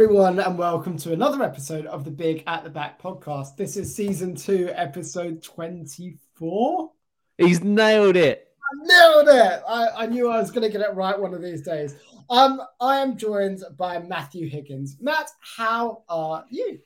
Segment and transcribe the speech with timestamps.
[0.00, 3.56] everyone, and welcome to another episode of the Big at the Back podcast.
[3.56, 6.92] This is season two, episode 24.
[7.36, 8.46] He's nailed it.
[8.62, 9.62] I nailed it.
[9.66, 11.96] I, I knew I was going to get it right one of these days.
[12.30, 14.98] Um, I am joined by Matthew Higgins.
[15.00, 16.78] Matt, how are you?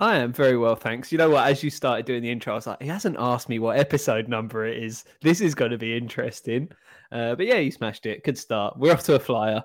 [0.00, 1.12] I am very well, thanks.
[1.12, 1.46] You know what?
[1.46, 4.26] As you started doing the intro, I was like, he hasn't asked me what episode
[4.26, 5.04] number it is.
[5.20, 6.68] This is going to be interesting.
[7.12, 8.24] Uh, but yeah, you smashed it.
[8.24, 8.76] Good start.
[8.76, 9.62] We're off to a flyer.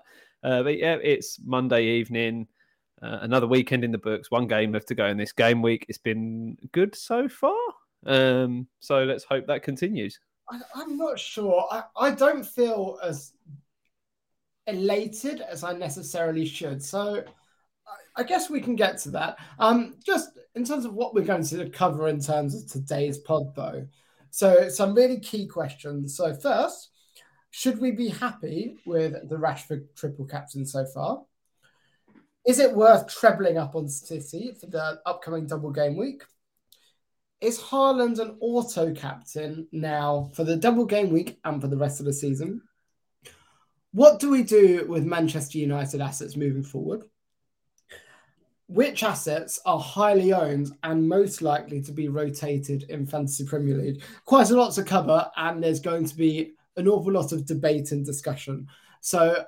[0.48, 2.48] Uh, but yeah, it's Monday evening.
[3.02, 4.32] Uh, another weekend in the books.
[4.32, 5.86] One game left to go in this game week.
[5.90, 7.58] It's been good so far.
[8.06, 10.18] Um, so let's hope that continues.
[10.50, 11.68] I, am not sure.
[11.70, 13.34] I, I don't feel as
[14.68, 16.82] elated as I necessarily should.
[16.82, 17.26] So
[17.86, 19.40] I, I guess we can get to that.
[19.60, 23.54] Um, just in terms of what we're going to cover in terms of today's pod,
[23.54, 23.86] though.
[24.32, 26.16] So some really key questions.
[26.16, 26.92] So first,
[27.58, 31.24] should we be happy with the Rashford triple captain so far?
[32.46, 36.22] Is it worth trebling up on City for the upcoming double game week?
[37.42, 42.00] Is Haaland an auto captain now for the double game week and for the rest
[42.00, 42.62] of the season?
[43.92, 47.06] What do we do with Manchester United assets moving forward?
[48.68, 54.04] Which assets are highly owned and most likely to be rotated in Fantasy Premier League?
[54.26, 57.92] Quite a lot to cover, and there's going to be an awful lot of debate
[57.92, 58.68] and discussion.
[59.02, 59.44] So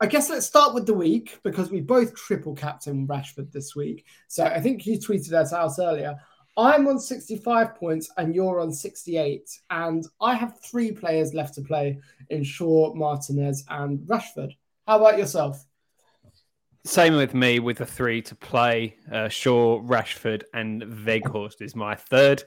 [0.00, 4.04] I guess let's start with the week because we both triple captain Rashford this week.
[4.26, 6.16] So I think you tweeted us out earlier.
[6.56, 9.48] I'm on 65 points and you're on 68.
[9.70, 14.56] And I have three players left to play in Shaw, Martinez, and Rashford.
[14.86, 15.64] How about yourself?
[16.84, 18.96] Same with me with the three to play.
[19.10, 22.42] Uh, Shaw, Rashford, and Weghorst is my third.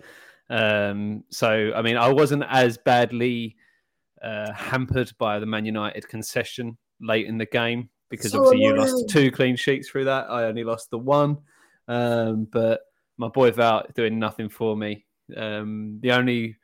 [0.50, 3.56] Um, so, I mean, I wasn't as badly
[4.26, 8.88] uh, hampered by the Man United concession late in the game because so obviously annoying.
[8.88, 10.30] you lost two clean sheets through that.
[10.30, 11.38] I only lost the one,
[11.88, 12.82] um, but
[13.18, 15.06] my boy Wout doing nothing for me.
[15.36, 16.58] Um, the only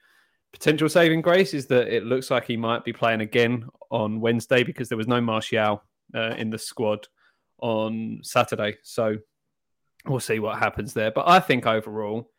[0.51, 4.63] potential saving grace is that it looks like he might be playing again on Wednesday
[4.63, 5.83] because there was no Martial
[6.15, 7.07] uh, in the squad
[7.59, 8.77] on Saturday.
[8.83, 9.17] So
[10.05, 11.11] we'll see what happens there.
[11.11, 12.29] But I think overall,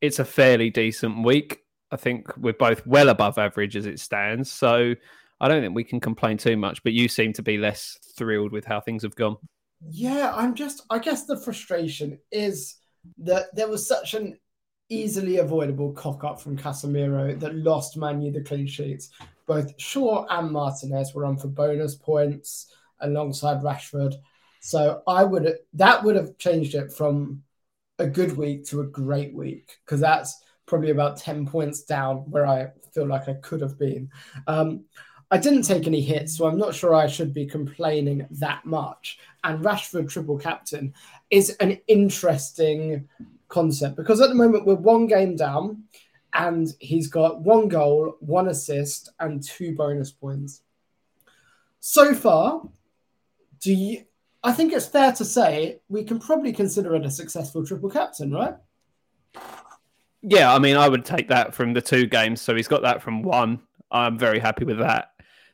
[0.00, 1.60] it's a fairly decent week.
[1.90, 4.50] I think we're both well above average as it stands.
[4.50, 4.94] So
[5.40, 6.82] I don't think we can complain too much.
[6.82, 9.36] But you seem to be less thrilled with how things have gone.
[9.88, 12.76] Yeah, I'm just, I guess the frustration is
[13.18, 14.38] that there was such an
[14.88, 19.10] easily avoidable cock up from Casemiro that lost Manu the clean sheets.
[19.46, 24.14] Both Shaw and Martinez were on for bonus points alongside Rashford.
[24.60, 27.42] So I would that would have changed it from
[27.98, 32.46] a good week to a great week because that's probably about 10 points down where
[32.46, 34.10] I feel like I could have been.
[34.46, 34.84] Um,
[35.30, 39.18] I didn't take any hits, so I'm not sure I should be complaining that much.
[39.42, 40.94] And Rashford triple captain
[41.30, 43.08] is an interesting
[43.48, 45.84] concept because at the moment we're one game down
[46.32, 50.62] and he's got one goal, one assist, and two bonus points.
[51.80, 52.62] So far,
[53.60, 54.04] do you
[54.46, 58.32] I think it's fair to say we can probably consider it a successful triple captain,
[58.32, 58.54] right?
[60.28, 62.40] Yeah, I mean, I would take that from the two games.
[62.40, 63.60] So he's got that from one.
[63.92, 65.12] I'm very happy with that.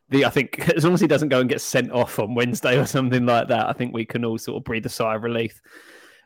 [0.09, 2.79] The I think as long as he doesn't go and get sent off on Wednesday
[2.79, 5.25] or something like that, I think we can all sort of breathe a sigh of
[5.25, 5.61] relief.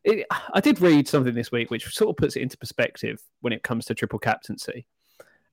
[0.05, 3.53] It, I did read something this week which sort of puts it into perspective when
[3.53, 4.87] it comes to triple captaincy.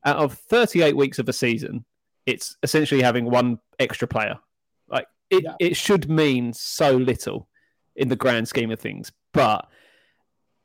[0.06, 1.86] Out of 38 weeks of a season,
[2.28, 4.38] it's essentially having one extra player.
[4.88, 5.56] Like it, yeah.
[5.60, 7.48] it should mean so little
[7.96, 9.68] in the grand scheme of things, but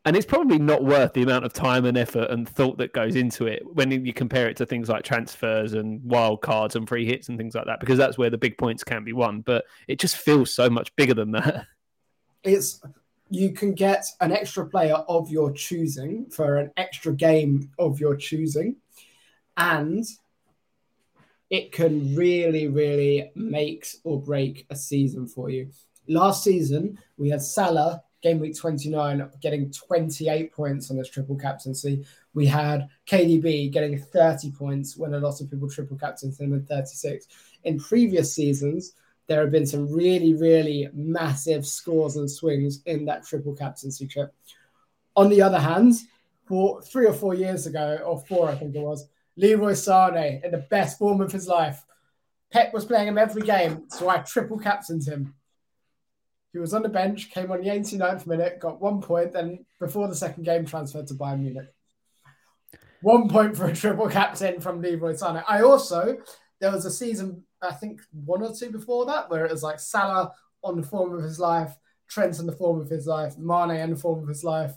[0.09, 3.15] and it's probably not worth the amount of time and effort and thought that goes
[3.15, 7.05] into it when you compare it to things like transfers and wild cards and free
[7.05, 9.43] hits and things like that because that's where the big points can be won.
[9.43, 11.67] But it just feels so much bigger than that.
[12.45, 12.81] It's
[13.29, 18.17] you can get an extra player of your choosing for an extra game of your
[18.17, 18.77] choosing.
[19.59, 20.07] And
[21.51, 25.69] it can really really make or break a season for you.
[26.07, 32.05] Last season we had salah game week 29 getting 28 points on his triple captaincy.
[32.35, 36.69] We had KDB getting 30 points when a lot of people triple captained him with
[36.69, 37.27] 36.
[37.65, 38.95] In previous seasons,
[39.27, 44.35] there have been some really, really massive scores and swings in that triple captaincy trip.
[45.17, 45.95] On the other hand,
[46.47, 49.07] for three or four years ago, or four, I think it was,
[49.37, 51.85] Leroy Sane in the best form of his life.
[52.51, 55.35] Pep was playing him every game, so I triple captained him.
[56.59, 60.09] He was on the bench, came on the 89th minute, got one point, then before
[60.09, 61.73] the second game, transferred to Bayern Munich.
[63.01, 65.45] One point for a triple captain from Leroy Sané.
[65.47, 66.17] I also,
[66.59, 69.79] there was a season, I think one or two before that, where it was like
[69.79, 70.33] Salah
[70.65, 71.77] on the form of his life,
[72.09, 74.75] Trent in the form of his life, Mane in the form of his life,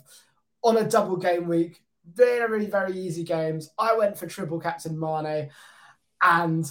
[0.62, 1.82] on a double game week.
[2.14, 3.70] Very, very easy games.
[3.76, 5.50] I went for triple captain Mane,
[6.22, 6.70] and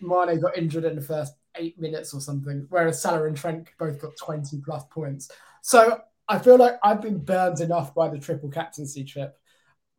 [0.00, 4.00] Mane got injured in the first eight minutes or something, whereas Salah and Trent both
[4.00, 5.30] got 20 plus points.
[5.62, 9.36] So I feel like I've been burned enough by the triple captaincy trip.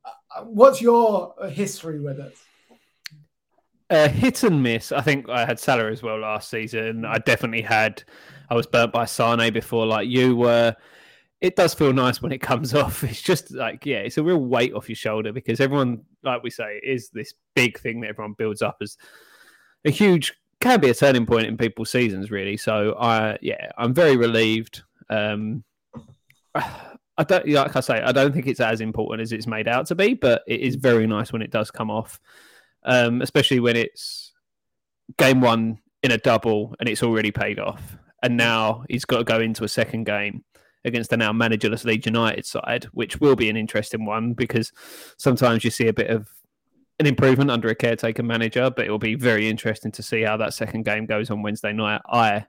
[0.05, 2.37] Uh, what's your history with it?
[3.89, 4.91] Uh, hit and miss.
[4.91, 7.05] I think I had Salah as well last season.
[7.05, 8.03] I definitely had.
[8.51, 10.75] I was burnt by Sane before, like you were.
[11.41, 13.03] It does feel nice when it comes off.
[13.03, 16.51] It's just like, yeah, it's a real weight off your shoulder because everyone, like we
[16.51, 18.97] say, is this big thing that everyone builds up as
[19.85, 22.57] a huge, can be a turning point in people's seasons, really.
[22.57, 24.83] So I, yeah, I'm very relieved.
[25.09, 25.63] Um,
[26.55, 29.87] I don't like I say, I don't think it's as important as it's made out
[29.87, 32.17] to be, but it is very nice when it does come off,
[32.83, 34.31] um, especially when it's
[35.17, 39.23] game one in a double and it's already paid off, and now he's got to
[39.25, 40.45] go into a second game
[40.85, 44.71] against the now managerless Leeds United side, which will be an interesting one because
[45.17, 46.29] sometimes you see a bit of
[46.99, 50.37] an improvement under a caretaker manager, but it will be very interesting to see how
[50.37, 52.01] that second game goes on Wednesday night.
[52.09, 52.45] I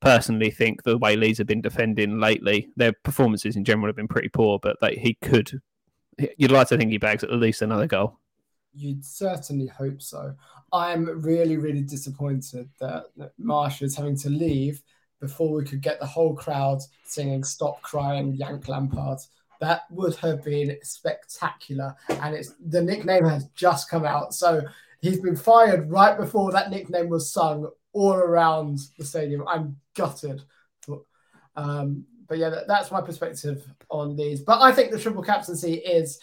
[0.00, 4.08] personally think the way Leeds have been defending lately, their performances in general have been
[4.08, 5.60] pretty poor, but that he could,
[6.38, 8.18] you'd like to think he bags at least another goal.
[8.74, 10.34] You'd certainly hope so.
[10.72, 13.06] I'm really, really disappointed that
[13.38, 14.82] Marsh is having to leave
[15.18, 19.18] before we could get the whole crowd singing "Stop Crying, Yank Lampard."
[19.60, 24.62] That would have been spectacular, and it's the nickname has just come out, so
[25.00, 29.46] he's been fired right before that nickname was sung all around the stadium.
[29.48, 30.42] I'm gutted.
[30.86, 31.00] But,
[31.56, 34.40] um, but yeah, that, that's my perspective on these.
[34.40, 36.20] But I think the triple captaincy is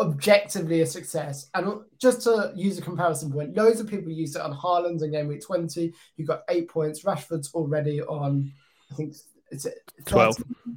[0.00, 1.50] objectively a success.
[1.54, 5.10] And just to use a comparison point, loads of people used it on Haaland in
[5.10, 5.92] game week 20.
[6.16, 7.02] You got eight points.
[7.02, 8.52] Rashford's already on,
[8.90, 9.16] I think
[9.50, 9.66] it's
[10.06, 10.36] 12.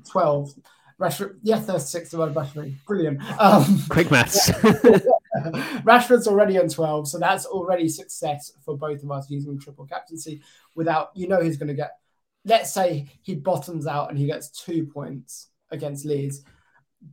[0.09, 0.53] 12.
[1.01, 2.77] Rashford, yeah, 36 divided by three.
[2.85, 3.21] Brilliant.
[3.41, 4.51] Um, Quick maths.
[5.83, 10.43] Rashford's already on 12, so that's already success for both of us using triple captaincy
[10.75, 11.97] without, you know, he's going to get,
[12.45, 16.43] let's say he bottoms out and he gets two points against Leeds.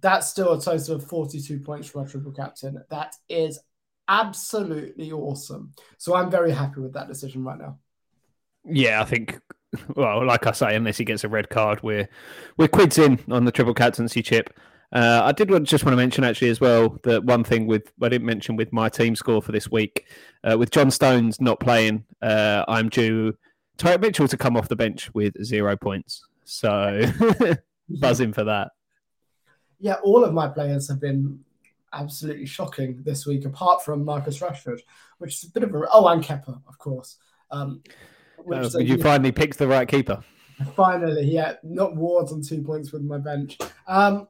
[0.01, 2.85] That's still a total of 42 points for our triple captain.
[2.91, 3.59] That is
[4.07, 5.73] absolutely awesome.
[5.97, 7.79] So I'm very happy with that decision right now.
[8.67, 9.41] Yeah, I think
[9.97, 12.09] well, like I say, unless he gets a red card, we're
[12.57, 14.59] we're quids in on the triple captaincy chip.
[14.91, 17.93] Uh, I did want, just want to mention actually as well that one thing with
[18.03, 20.07] I didn't mention with my team score for this week,
[20.45, 23.35] uh, with John Stones not playing, uh, I'm due
[23.79, 26.27] Tyrick Mitchell to come off the bench with zero points.
[26.45, 27.03] So
[27.89, 28.71] buzzing for that.
[29.79, 31.41] Yeah, all of my players have been
[31.93, 34.81] absolutely shocking this week, apart from Marcus Rashford,
[35.19, 37.17] which is a bit of a oh, and Kepa, of course.
[37.51, 37.83] Um,
[38.53, 40.23] uh, you finally picked the right keeper.
[40.75, 43.59] Finally, yeah, not Wards on two points with my bench.
[43.87, 44.27] Um,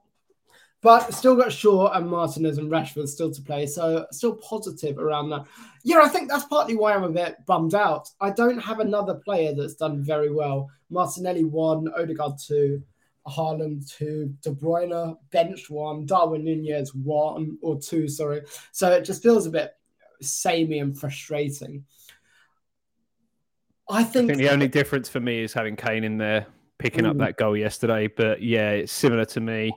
[0.81, 5.31] but still got Shaw and Martinez and Rashford still to play, so still positive around
[5.31, 5.45] that.
[5.83, 8.09] Yeah, I think that's partly why I'm a bit bummed out.
[8.21, 10.71] I don't have another player that's done very well.
[10.91, 12.83] Martinelli one, Odegaard two,
[13.27, 18.43] Haaland two, De Bruyne benched one, Darwin Nunez one or two, sorry.
[18.73, 19.75] So it just feels a bit
[20.23, 21.85] samey and frustrating.
[23.91, 26.47] I think, I think the only difference for me is having Kane in there
[26.79, 27.21] picking up hmm.
[27.21, 28.09] that goal yesterday.
[28.09, 29.73] But yeah, it's similar to me.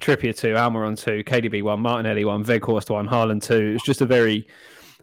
[0.00, 3.74] Trippier two, Almiron two, KDB one, Martinelli one, Weghorst one, Haaland two.
[3.76, 4.46] It's just a very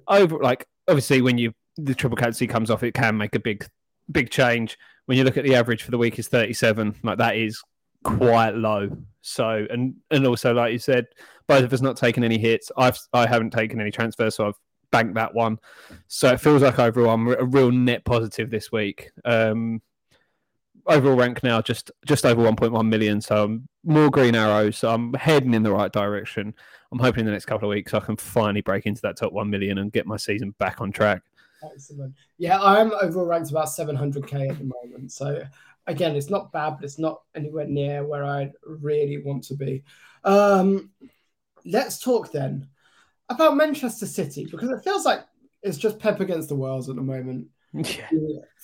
[0.08, 3.66] over like obviously when you the triple captaincy comes off, it can make a big
[4.12, 4.78] big change.
[5.06, 7.62] When you look at the average for the week is 37, like that is
[8.04, 8.90] quite low.
[9.22, 11.08] So and and also like you said,
[11.48, 12.72] both of us not taking any hits.
[12.78, 14.60] I've I haven't taken any transfers, so I've
[14.94, 15.60] banked that one.
[16.08, 19.10] So it feels like overall I'm a real net positive this week.
[19.26, 19.82] Um,
[20.86, 23.20] overall rank now just just over 1.1 million.
[23.20, 24.78] So I'm more green arrows.
[24.78, 26.54] So I'm heading in the right direction.
[26.92, 29.34] I'm hoping in the next couple of weeks I can finally break into that top
[29.34, 31.24] one million and get my season back on track.
[31.74, 32.14] Excellent.
[32.38, 35.12] Yeah, I'm overall ranked about 700k at the moment.
[35.12, 35.44] So
[35.88, 39.84] again, it's not bad, but it's not anywhere near where I really want to be.
[40.24, 40.92] Um,
[41.66, 42.68] let's talk then
[43.30, 45.26] about Manchester City because it feels like
[45.62, 47.48] it's just Pep against the world at the moment.
[47.74, 48.08] Yeah.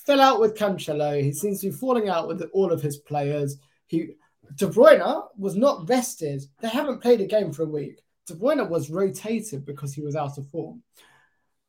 [0.08, 1.22] Out with Cancelo.
[1.22, 3.58] He seems to be falling out with all of his players.
[3.86, 4.16] He
[4.56, 6.44] De Bruyne was not rested.
[6.62, 8.02] They haven't played a game for a week.
[8.26, 10.82] De Bruyne was rotated because he was out of form.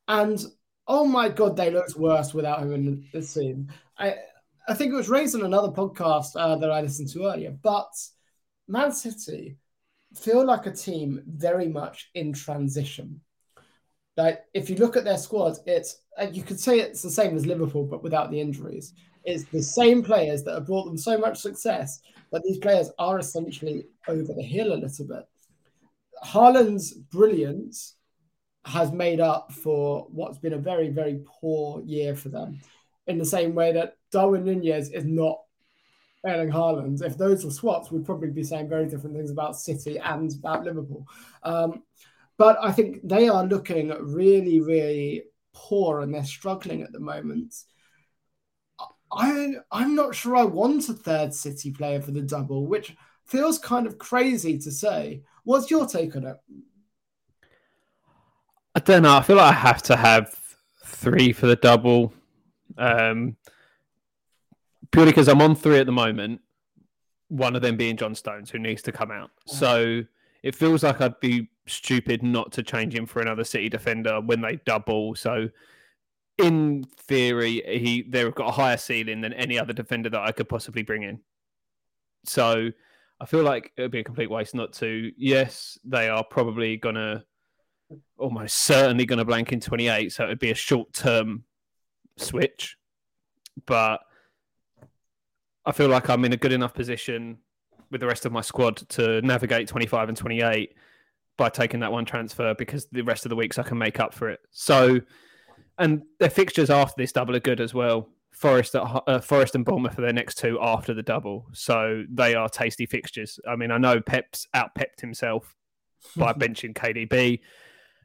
[0.08, 0.42] And
[0.86, 3.70] oh my god, they looked worse without him in the scene.
[3.98, 4.16] I
[4.68, 7.92] I think it was raised on another podcast uh, that I listened to earlier, but
[8.68, 9.56] Man City
[10.14, 13.20] feel like a team very much in transition.
[14.16, 16.02] Like if you look at their squad, it's
[16.32, 18.92] you could say it's the same as Liverpool, but without the injuries.
[19.24, 22.00] It's the same players that have brought them so much success,
[22.32, 25.24] but these players are essentially over the hill a little bit.
[26.24, 27.96] Haaland's brilliance
[28.64, 32.60] has made up for what's been a very, very poor year for them.
[33.06, 35.38] In the same way that Darwin Nunez is not
[36.26, 37.02] Erling Haaland.
[37.02, 40.64] If those were swaps, we'd probably be saying very different things about City and about
[40.64, 41.06] Liverpool.
[41.42, 41.82] Um,
[42.36, 47.54] but I think they are looking really, really poor and they're struggling at the moment.
[49.12, 53.58] I, I'm not sure I want a third City player for the double, which feels
[53.58, 55.22] kind of crazy to say.
[55.44, 56.36] What's your take on it?
[58.74, 59.16] I don't know.
[59.16, 60.34] I feel like I have to have
[60.84, 62.12] three for the double.
[62.78, 63.36] Um,
[64.90, 66.40] purely because I'm on three at the moment.
[67.28, 69.30] One of them being John Stones, who needs to come out.
[69.46, 70.02] So
[70.42, 74.40] it feels like I'd be stupid not to change him for another City defender when
[74.40, 75.14] they double.
[75.14, 75.48] So
[76.38, 80.48] in theory, he they've got a higher ceiling than any other defender that I could
[80.48, 81.20] possibly bring in.
[82.24, 82.70] So
[83.20, 85.12] I feel like it would be a complete waste not to.
[85.16, 87.24] Yes, they are probably gonna
[88.18, 91.44] almost certainly gonna blank in 28, so it would be a short term
[92.16, 92.76] switch.
[93.66, 94.00] But
[95.66, 97.38] I feel like I'm in a good enough position
[97.90, 100.74] with the rest of my squad to navigate 25 and 28
[101.36, 104.14] by taking that one transfer because the rest of the weeks I can make up
[104.14, 104.40] for it.
[104.50, 105.00] So,
[105.78, 108.08] and their fixtures after this double are good as well.
[108.30, 112.34] Forest at, uh, Forest and Bournemouth are their next two after the double, so they
[112.34, 113.40] are tasty fixtures.
[113.48, 115.56] I mean, I know Pep's out pepped himself
[116.16, 117.40] by benching KDB,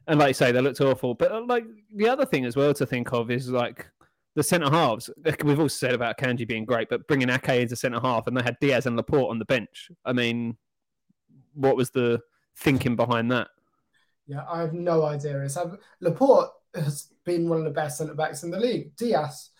[0.08, 1.14] and like you say, they looked awful.
[1.14, 3.86] But uh, like the other thing as well to think of is like
[4.36, 5.10] the centre halves.
[5.42, 8.42] We've all said about Kanji being great, but bringing Ake into centre half and they
[8.42, 9.90] had Diaz and Laporte on the bench.
[10.04, 10.56] I mean,
[11.54, 12.20] what was the
[12.58, 13.48] thinking behind that?
[14.26, 15.40] Yeah, I have no idea.
[15.40, 15.56] It's,
[16.00, 18.94] Laporte has been one of the best centre backs in the league.
[18.96, 19.50] Diaz,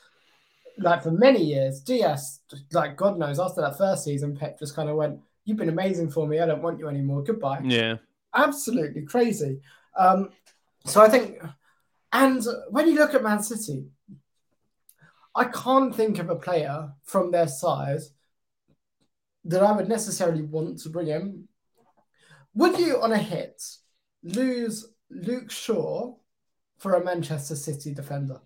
[0.78, 2.40] like for many years, Diaz,
[2.72, 6.10] like God knows, after that first season, Pep just kind of went, "You've been amazing
[6.10, 6.38] for me.
[6.40, 7.22] I don't want you anymore.
[7.22, 7.96] Goodbye." Yeah,
[8.34, 9.60] absolutely crazy.
[9.96, 10.30] Um,
[10.84, 11.40] so I think,
[12.12, 13.86] and when you look at Man City,
[15.36, 18.10] I can't think of a player from their size
[19.44, 21.46] that I would necessarily want to bring in.
[22.54, 23.62] Would you, on a hit,
[24.22, 26.14] lose Luke Shaw
[26.78, 28.40] for a Manchester City defender?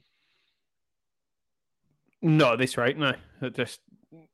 [2.20, 3.14] Not at this rate, no.
[3.40, 3.80] It just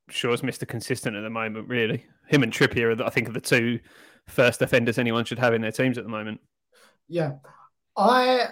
[0.09, 0.67] Shaw's Mr.
[0.67, 2.07] Consistent at the moment, really.
[2.27, 3.81] Him and Trippier, are, I think, are the two
[4.27, 6.41] first defenders anyone should have in their teams at the moment.
[7.07, 7.35] Yeah.
[7.97, 8.49] I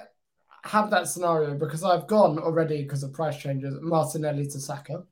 [0.64, 5.04] have that scenario because I've gone already because of price changes Martinelli to Saka.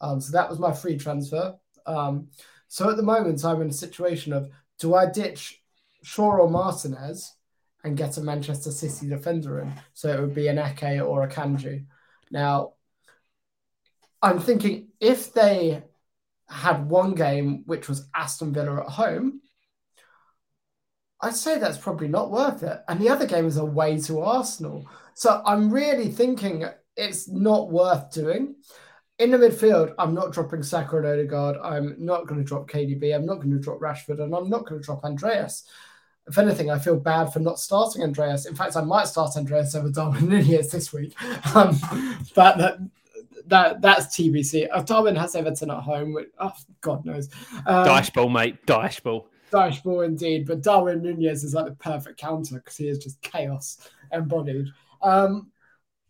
[0.00, 1.56] Um, so that was my free transfer.
[1.86, 2.28] Um,
[2.68, 5.62] so at the moment, I'm in a situation of do I ditch
[6.02, 7.34] Shaw or Martinez
[7.84, 9.72] and get a Manchester City defender in?
[9.94, 11.86] So it would be an Ake or a Kanji.
[12.30, 12.74] Now,
[14.20, 15.82] I'm thinking if they
[16.48, 19.40] had one game which was Aston Villa at home,
[21.20, 22.80] I'd say that's probably not worth it.
[22.88, 24.86] And the other game is away to Arsenal.
[25.14, 26.64] So I'm really thinking
[26.96, 28.54] it's not worth doing.
[29.18, 31.56] In the midfield, I'm not dropping Saka and Odegaard.
[31.62, 33.14] I'm not going to drop KDB.
[33.14, 34.20] I'm not going to drop Rashford.
[34.20, 35.64] And I'm not going to drop Andreas.
[36.28, 38.46] If anything, I feel bad for not starting Andreas.
[38.46, 41.14] In fact, I might start Andreas over Darwin Nunez this week.
[41.54, 41.76] Um,
[42.36, 42.78] but that,
[43.46, 44.68] that that's TBC.
[44.70, 46.12] Uh, Darwin has Everton at home.
[46.12, 47.28] Which, oh, God knows.
[47.66, 48.64] Um, Dice ball, mate.
[48.66, 49.28] Dice ball.
[49.50, 50.46] Dice ball indeed.
[50.46, 53.78] But Darwin Nunez is like the perfect counter because he is just chaos
[54.12, 54.68] embodied.
[55.02, 55.50] Um,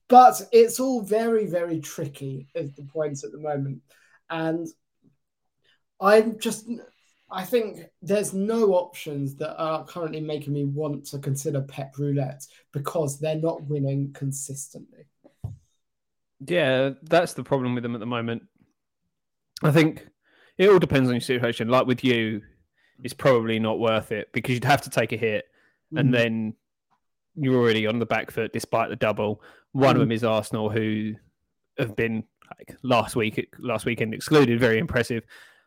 [0.09, 3.83] but it's all very, very tricky, is the points at the moment.
[4.31, 4.67] And
[6.01, 6.69] I'm just,
[7.31, 12.47] I think there's no options that are currently making me want to consider Pep Roulette
[12.73, 15.05] because they're not winning consistently.
[16.47, 18.45] Yeah, that's the problem with them at the moment.
[19.63, 20.07] I think
[20.57, 21.69] it all depends on your situation.
[21.69, 22.43] Like with you,
[23.03, 25.45] it's probably not worth it because you'd have to take a hit
[25.93, 26.01] mm.
[26.01, 26.55] and then
[27.35, 29.43] you're already on the back foot despite the double.
[29.73, 29.97] One mm.
[29.97, 31.15] of them is Arsenal, who
[31.79, 32.25] have been
[32.59, 35.25] like last week, last weekend excluded, very impressive.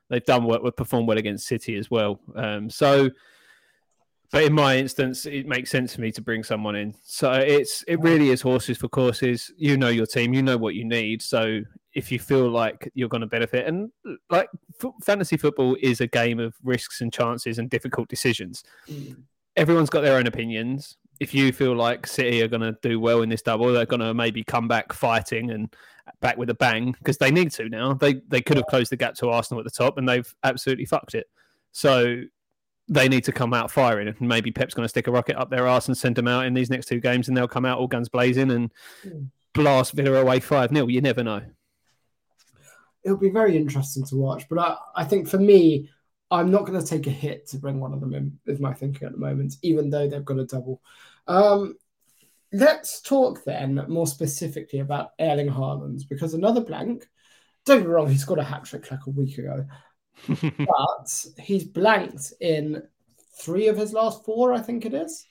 [0.10, 2.20] They've done what would perform well against City as well.
[2.36, 3.10] Um, so,
[4.32, 6.96] but in my instance, it makes sense for me to bring someone in.
[7.04, 9.52] So it's it really is horses for courses.
[9.58, 11.22] You know your team, you know what you need.
[11.22, 11.62] So
[11.94, 13.92] if you feel like you're going to benefit, and
[14.30, 14.50] like
[14.82, 18.64] f- fantasy football is a game of risks and chances and difficult decisions.
[18.90, 19.24] Mm.
[19.58, 23.22] Everyone's got their own opinions if you feel like City are going to do well
[23.22, 25.72] in this double, they're going to maybe come back fighting and
[26.20, 27.94] back with a bang because they need to now.
[27.94, 30.86] They they could have closed the gap to Arsenal at the top and they've absolutely
[30.86, 31.28] fucked it.
[31.74, 32.24] So
[32.92, 34.10] they need to come out firing.
[34.10, 36.46] And maybe Pep's going to stick a rocket up their arse and send them out
[36.46, 38.70] in these next two games, and they'll come out all guns blazing and
[39.54, 41.42] blast Villa away five 0 You never know.
[43.04, 44.48] it'll be very interesting to watch.
[44.50, 45.90] But I, I think for me,
[46.30, 48.74] I'm not going to take a hit to bring one of them in, is my
[48.74, 50.82] thinking at the moment, even though they've got a double.
[51.28, 51.76] Um,
[52.54, 57.08] let's talk then more specifically about Erling Haaland, because another blank,
[57.66, 59.66] don't get me wrong, he scored a hat trick like a week ago,
[60.58, 62.84] but he's blanked in
[63.40, 65.25] three of his last four, I think it is.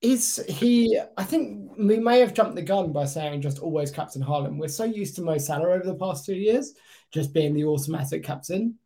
[0.00, 1.00] Is he?
[1.16, 4.58] I think we may have jumped the gun by saying just always captain Haaland.
[4.58, 6.74] We're so used to Mo Salah over the past two years,
[7.10, 8.78] just being the automatic captain,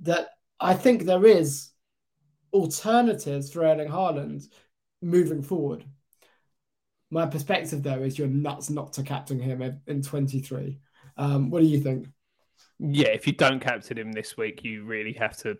[0.00, 0.28] that
[0.58, 1.70] I think there is
[2.54, 4.44] alternatives for Erling Haaland
[5.02, 5.84] moving forward.
[7.10, 10.78] My perspective, though, is you're nuts not to captain him in 23.
[11.16, 12.08] Um, what do you think?
[12.86, 15.56] Yeah, if you don't captain him this week, you really have to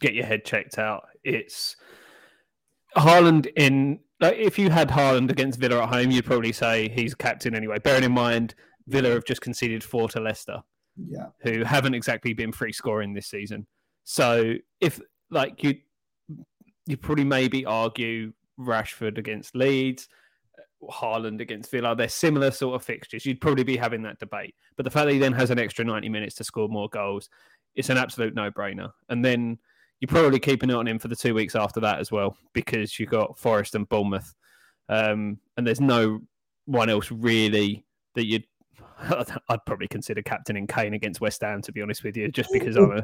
[0.00, 1.04] get your head checked out.
[1.24, 1.76] It's
[2.96, 7.14] Haaland in like if you had Haaland against Villa at home, you'd probably say he's
[7.14, 7.78] captain anyway.
[7.78, 8.54] Bearing in mind
[8.88, 10.60] Villa have just conceded four to Leicester,
[10.96, 13.66] yeah, who haven't exactly been free scoring this season.
[14.04, 15.00] So if
[15.30, 15.76] like you,
[16.86, 20.08] you probably maybe argue Rashford against Leeds,
[20.82, 21.96] Haaland against Villa.
[21.96, 23.26] They're similar sort of fixtures.
[23.26, 24.54] You'd probably be having that debate.
[24.76, 27.28] But the fact that he then has an extra ninety minutes to score more goals,
[27.74, 28.90] it's an absolute no-brainer.
[29.08, 29.58] And then
[30.00, 32.98] you're probably keeping it on him for the two weeks after that as well because
[32.98, 34.34] you've got Forest and Bournemouth,
[34.88, 36.20] um, and there's no
[36.66, 38.44] one else really that you'd.
[39.48, 42.76] I'd probably consider captaining Kane against West Ham, to be honest with you, just because
[42.76, 43.02] I'm a.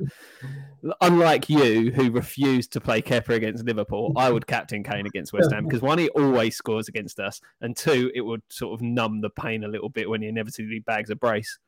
[1.01, 5.53] Unlike you, who refused to play Kepa against Liverpool, I would captain Kane against West
[5.53, 9.21] Ham because one, he always scores against us, and two, it would sort of numb
[9.21, 11.59] the pain a little bit when he inevitably bags a brace.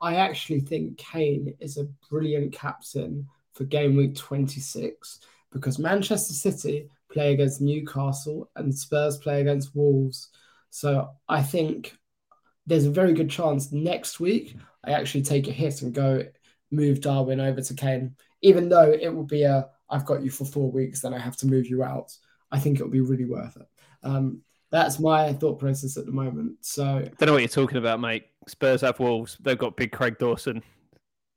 [0.00, 5.20] I actually think Kane is a brilliant captain for game week 26
[5.52, 10.28] because Manchester City play against Newcastle and Spurs play against Wolves.
[10.70, 11.96] So I think
[12.66, 16.24] there's a very good chance next week I actually take a hit and go
[16.70, 20.44] move Darwin over to Kane, even though it will be a I've got you for
[20.44, 22.12] four weeks, then I have to move you out.
[22.50, 23.66] I think it'll be really worth it.
[24.02, 26.56] Um, that's my thought process at the moment.
[26.62, 28.26] So I don't know what you're talking about, mate.
[28.48, 29.36] Spurs have Wolves.
[29.40, 30.62] They've got big Craig Dawson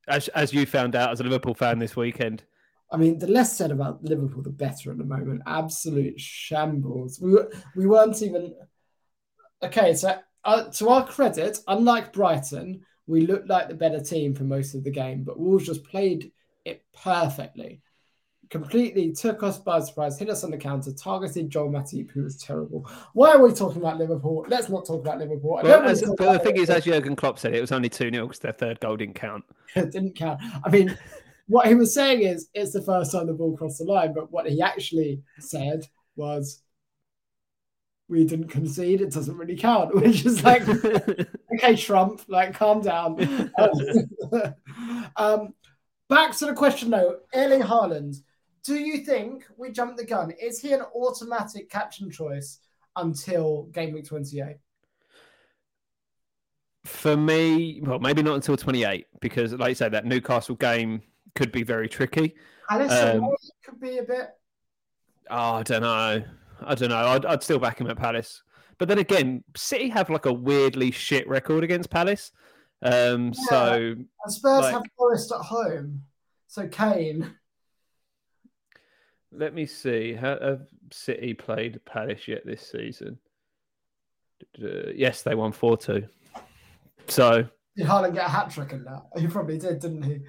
[0.07, 2.43] as as you found out as a Liverpool fan this weekend.
[2.91, 5.41] I mean, the less said about Liverpool, the better at the moment.
[5.45, 7.19] Absolute shambles.
[7.19, 8.55] We were, we weren't even
[9.61, 9.93] okay.
[9.93, 14.73] So, uh, to our credit, unlike Brighton, we looked like the better team for most
[14.73, 16.31] of the game, but Wolves just played
[16.65, 17.81] it perfectly
[18.49, 22.37] completely took us by surprise, hit us on the counter, targeted Joel Matip, who was
[22.37, 22.89] terrible.
[23.13, 24.45] Why are we talking about Liverpool?
[24.47, 25.59] Let's not talk about Liverpool.
[25.63, 28.27] Well, as, but the thing is, as Jurgen Klopp said, it was only 2 0
[28.27, 29.43] because their third goal didn't count.
[29.75, 30.39] it didn't count.
[30.63, 30.97] I mean,
[31.47, 34.31] what he was saying is it's the first time the ball crossed the line, but
[34.31, 36.61] what he actually said was
[38.09, 40.67] we didn't concede, it doesn't really count, which is like,
[41.53, 43.19] okay, Trump, like, calm down.
[45.15, 45.53] um,
[46.09, 48.17] back to the question though, Erling Haaland
[48.67, 50.31] do you think we jumped the gun?
[50.31, 52.59] Is he an automatic captain choice
[52.97, 54.57] until game week 28?
[56.83, 61.01] For me, well, maybe not until 28, because like you said, that Newcastle game
[61.33, 62.35] could be very tricky.
[62.69, 64.31] Alisson um, could be a bit.
[65.29, 66.23] Oh, I don't know.
[66.61, 66.97] I don't know.
[66.97, 68.43] I'd, I'd still back him at Palace.
[68.77, 72.31] But then again, City have like a weirdly shit record against Palace.
[72.81, 73.49] Um, yeah.
[73.49, 76.03] So and Spurs like, have Forest at home.
[76.47, 77.35] So Kane.
[79.31, 80.13] Let me see.
[80.13, 83.17] Have City played Palace yet this season?
[84.57, 86.07] Yes, they won 4 2.
[87.07, 87.47] So.
[87.75, 89.03] Did Haaland get a hat trick in that?
[89.19, 90.19] He probably did, didn't he?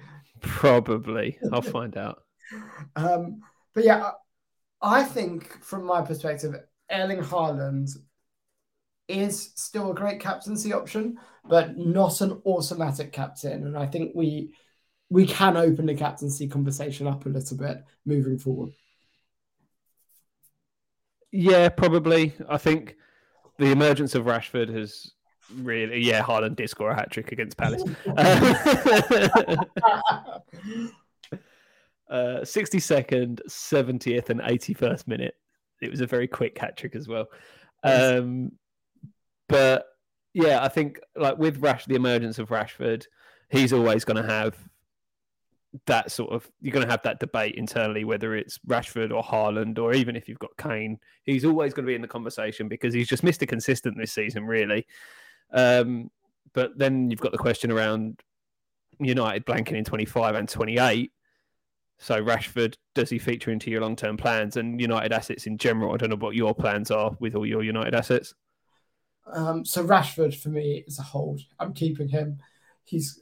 [0.41, 1.37] Probably.
[1.51, 2.23] I'll find out.
[2.95, 3.41] Um,
[3.75, 4.09] but yeah,
[4.81, 6.55] I think from my perspective,
[6.91, 7.89] Erling Haaland
[9.07, 13.65] is still a great captaincy option, but not an automatic captain.
[13.65, 14.53] And I think we
[15.09, 18.71] we can open the captaincy conversation up a little bit moving forward.
[21.31, 22.33] Yeah, probably.
[22.47, 22.95] I think
[23.57, 25.11] the emergence of Rashford has
[25.55, 27.83] really, yeah, Haaland did score a hat trick against Palace.
[32.09, 35.35] uh, 62nd, 70th, and 81st minute.
[35.81, 37.27] It was a very quick hat trick as well.
[37.83, 38.51] Um,
[39.47, 39.85] but
[40.33, 43.05] yeah, I think like with Rash, the emergence of Rashford,
[43.49, 44.57] he's always going to have
[45.85, 49.77] that sort of you're going to have that debate internally whether it's Rashford or Haaland
[49.77, 52.91] or even if you've got Kane he's always going to be in the conversation because
[52.91, 54.87] he's just Mr consistent this season really
[55.53, 56.09] um,
[56.53, 58.19] but then you've got the question around
[58.99, 61.11] United blanking in 25 and 28
[61.99, 65.97] so Rashford does he feature into your long-term plans and United assets in general I
[65.97, 68.33] don't know what your plans are with all your United assets
[69.31, 72.39] um, so Rashford for me is a hold I'm keeping him
[72.85, 73.21] he's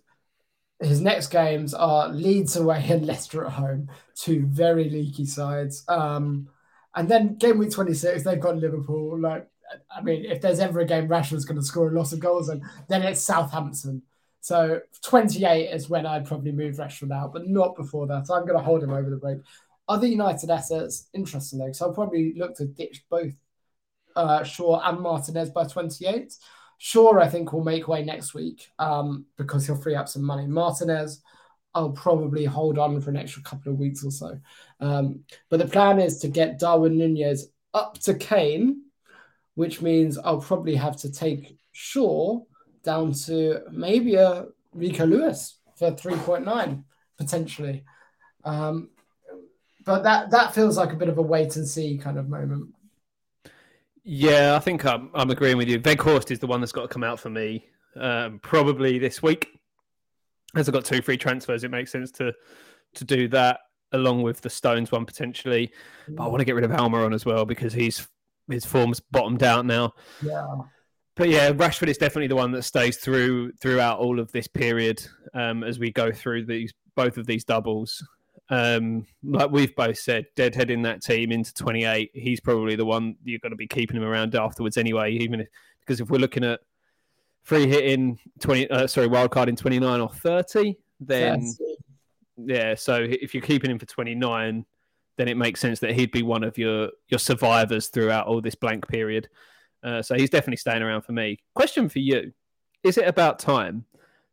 [0.80, 5.84] his next games are Leeds away and Leicester at home, two very leaky sides.
[5.88, 6.50] Um,
[6.96, 9.20] and then game week 26, they've got Liverpool.
[9.20, 9.48] Like,
[9.96, 12.50] I mean, if there's ever a game Rashford's going to score a lot of goals,
[12.50, 14.04] and then it's Southampton.
[14.48, 18.28] So 28 is when I'd probably move Rashford out, but not before that.
[18.28, 19.40] So I'm going to hold him over the break.
[19.90, 21.74] Other United assets, interesting though.
[21.74, 23.34] So I'll probably look to ditch both
[24.16, 26.34] uh, Shaw and Martinez by 28.
[26.78, 30.48] Shaw, I think, will make way next week um, because he'll free up some money.
[30.48, 31.22] Martinez,
[31.74, 34.40] I'll probably hold on for an extra couple of weeks or so.
[34.80, 38.84] Um, but the plan is to get Darwin Nunez up to Kane,
[39.56, 42.44] which means I'll probably have to take Shaw
[42.88, 46.84] down to maybe a Rico Lewis for 3.9
[47.18, 47.84] potentially.
[48.46, 48.90] Um,
[49.84, 52.74] but that that feels like a bit of a wait and see kind of moment.
[54.06, 55.82] Yeah, I think I'm, I'm agreeing with you.
[55.82, 57.66] Weghorst is the one that's got to come out for me
[57.98, 59.50] um, probably this week.
[60.56, 62.34] As I've got two free transfers, it makes sense to
[62.96, 63.60] to do that
[63.92, 65.74] along with the Stones one potentially.
[66.08, 68.08] But I want to get rid of Almiron as well because he's
[68.50, 69.94] his form's bottomed out now.
[70.24, 70.46] Yeah.
[71.18, 75.04] But yeah, Rashford is definitely the one that stays through throughout all of this period
[75.34, 78.04] um, as we go through these both of these doubles
[78.50, 83.40] um, like we've both said, deadheading that team into 28, he's probably the one you're
[83.40, 85.12] going to be keeping him around afterwards anyway.
[85.14, 85.48] Even if,
[85.82, 86.62] because if we're looking at
[87.44, 91.62] free hitting 20, uh, sorry, wild card in 29 or 30, then yes.
[92.38, 92.76] yeah.
[92.76, 94.66] So if you're keeping him for 29,
[95.18, 98.56] then it makes sense that he'd be one of your your survivors throughout all this
[98.56, 99.28] blank period.
[99.84, 101.40] Uh, so he's definitely staying around for me.
[101.54, 102.32] Question for you:
[102.84, 103.86] Is it about time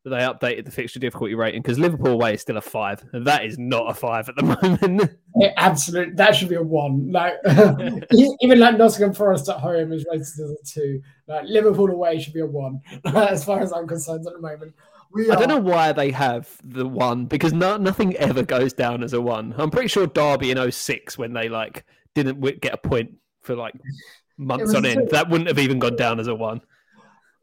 [0.04, 3.02] that they updated the fixture difficulty rating because Liverpool away is still a five.
[3.12, 5.18] And that is not a five at the moment.
[5.36, 7.10] Yeah, absolutely, that should be a one.
[7.10, 7.34] Like
[8.12, 11.02] even like Nottingham Forest at home is rated as a two.
[11.26, 14.74] Like Liverpool away should be a one, as far as I'm concerned at the moment.
[15.12, 19.02] We I don't know why they have the one because no, nothing ever goes down
[19.02, 19.54] as a one.
[19.56, 23.74] I'm pretty sure Derby in 06 when they like didn't get a point for like
[24.36, 26.60] months on end, that wouldn't have even gone down as a one.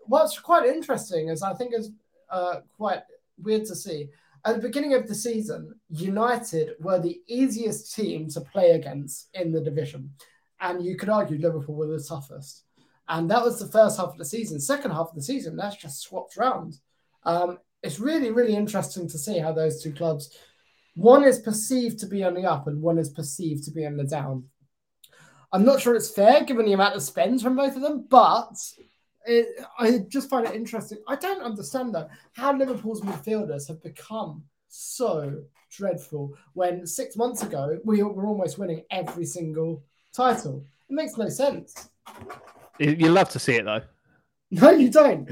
[0.05, 1.91] What's quite interesting is I think as
[2.29, 3.01] uh, quite
[3.41, 4.09] weird to see.
[4.43, 9.51] At the beginning of the season, United were the easiest team to play against in
[9.51, 10.11] the division.
[10.59, 12.63] And you could argue Liverpool were the toughest.
[13.07, 14.59] And that was the first half of the season.
[14.59, 16.77] Second half of the season, that's just swapped around.
[17.23, 20.35] Um, it's really, really interesting to see how those two clubs,
[20.95, 23.97] one is perceived to be on the up and one is perceived to be on
[23.97, 24.45] the down.
[25.53, 28.55] I'm not sure it's fair given the amount of spend from both of them, but
[29.25, 30.99] it, I just find it interesting.
[31.07, 37.79] I don't understand though how Liverpool's midfielders have become so dreadful when six months ago
[37.83, 39.83] we were almost winning every single
[40.13, 40.65] title.
[40.89, 41.89] It makes no sense.
[42.79, 43.81] You love to see it though.
[44.53, 45.25] No, you don't.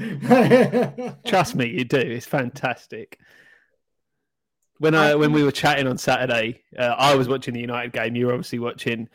[1.26, 1.98] Trust me, you do.
[1.98, 3.18] It's fantastic.
[4.78, 8.16] When I when we were chatting on Saturday, uh, I was watching the United game.
[8.16, 9.10] You were obviously watching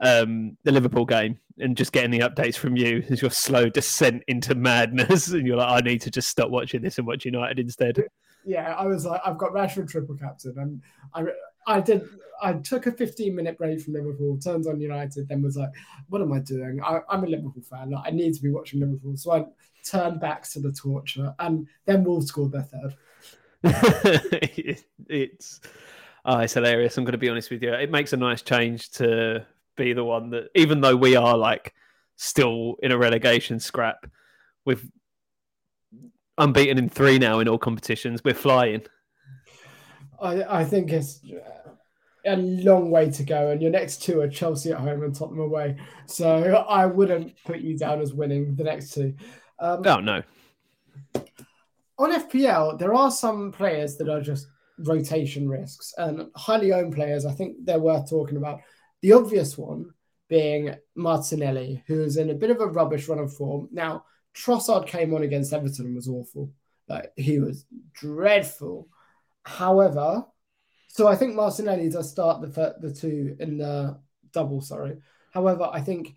[0.00, 4.22] um, the Liverpool game and just getting the updates from you as your slow descent
[4.28, 7.58] into madness, and you're like, I need to just stop watching this and watch United
[7.58, 8.02] instead.
[8.44, 10.82] Yeah, I was like, I've got Rashford triple captain, and
[11.14, 11.30] I,
[11.66, 12.02] I did,
[12.42, 15.70] I took a 15 minute break from Liverpool, turned on United, then was like,
[16.08, 16.80] what am I doing?
[16.82, 19.44] I, am a Liverpool fan, like, I need to be watching Liverpool, so I
[19.84, 22.96] turned back to the torture, and then Wolves scored their third.
[25.08, 25.60] it's.
[26.22, 26.98] Oh, it's hilarious.
[26.98, 27.72] I'm going to be honest with you.
[27.72, 29.46] It makes a nice change to
[29.80, 31.74] be the one that, even though we are like
[32.16, 34.06] still in a relegation scrap,
[34.64, 34.88] with
[36.38, 38.82] unbeaten in three now in all competitions, we're flying.
[40.20, 41.20] I, I think it's
[42.26, 45.40] a long way to go, and your next two are Chelsea at home and Tottenham
[45.40, 45.76] away.
[46.06, 46.28] So
[46.68, 49.14] I wouldn't put you down as winning the next two.
[49.58, 50.22] Um, oh no.
[51.98, 54.46] On FPL, there are some players that are just
[54.78, 57.26] rotation risks and highly owned players.
[57.26, 58.60] I think they're worth talking about.
[59.02, 59.94] The obvious one
[60.28, 63.68] being Martinelli, who is in a bit of a rubbish run of form.
[63.72, 66.52] Now, Trossard came on against Everton and was awful.
[66.88, 68.88] Like, he was dreadful.
[69.44, 70.24] However,
[70.88, 73.98] so I think Martinelli does start the the two in the
[74.32, 74.98] double, sorry.
[75.32, 76.14] However, I think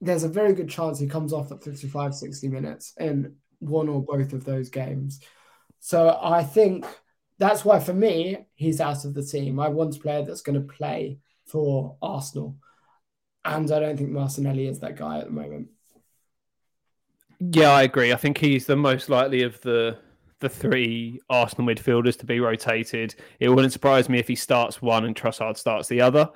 [0.00, 4.02] there's a very good chance he comes off at 55, 60 minutes in one or
[4.02, 5.20] both of those games.
[5.80, 6.84] So I think
[7.38, 9.58] that's why for me, he's out of the team.
[9.58, 12.56] I want a player that's going to play for Arsenal.
[13.44, 15.68] And I don't think Martinelli is that guy at the moment.
[17.38, 18.12] Yeah, I agree.
[18.12, 19.98] I think he's the most likely of the
[20.40, 23.14] the three Arsenal midfielders to be rotated.
[23.40, 26.28] It wouldn't surprise me if he starts one and Trossard starts the other.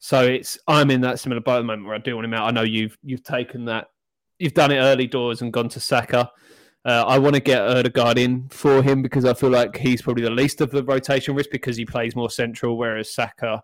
[0.00, 2.34] So it's I'm in that similar boat at the moment where I do want him
[2.34, 2.48] out.
[2.48, 3.88] I know you've you've taken that,
[4.38, 6.30] you've done it early doors and gone to Saka.
[6.84, 10.22] Uh, I want to get Odegaard in for him because I feel like he's probably
[10.22, 13.62] the least of the rotation risk because he plays more central, whereas Saka,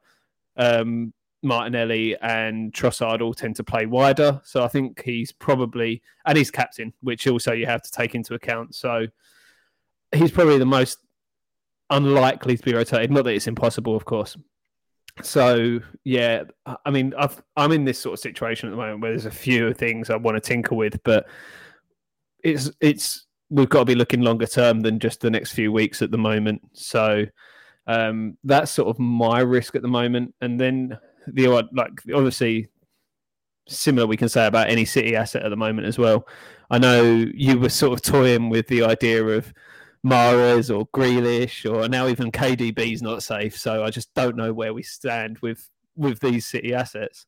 [0.56, 1.12] um,
[1.42, 4.40] Martinelli, and Trossard all tend to play wider.
[4.44, 8.34] So I think he's probably, and he's captain, which also you have to take into
[8.34, 8.74] account.
[8.74, 9.06] So
[10.12, 10.98] he's probably the most
[11.90, 13.10] unlikely to be rotated.
[13.10, 14.36] Not that it's impossible, of course.
[15.22, 16.44] So yeah,
[16.84, 19.30] I mean, i am in this sort of situation at the moment where there's a
[19.30, 21.26] few things I want to tinker with, but
[22.42, 26.02] it's it's we've got to be looking longer term than just the next few weeks
[26.02, 26.62] at the moment.
[26.72, 27.26] So
[27.86, 30.34] um, that's sort of my risk at the moment.
[30.40, 32.68] And then the like obviously
[33.66, 36.26] similar we can say about any city asset at the moment as well.
[36.70, 37.02] I know
[37.34, 39.52] you were sort of toying with the idea of
[40.04, 43.56] Mahrez or Grealish or now even KDB is not safe.
[43.56, 47.26] So I just don't know where we stand with with these city assets.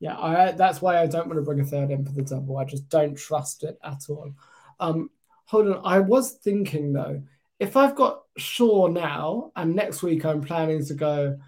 [0.00, 2.56] Yeah, I, that's why I don't want to bring a third in for the double.
[2.56, 4.32] I just don't trust it at all.
[4.80, 5.10] Um,
[5.44, 7.22] hold on, I was thinking though,
[7.60, 11.38] if I've got Shaw now, and next week I'm planning to go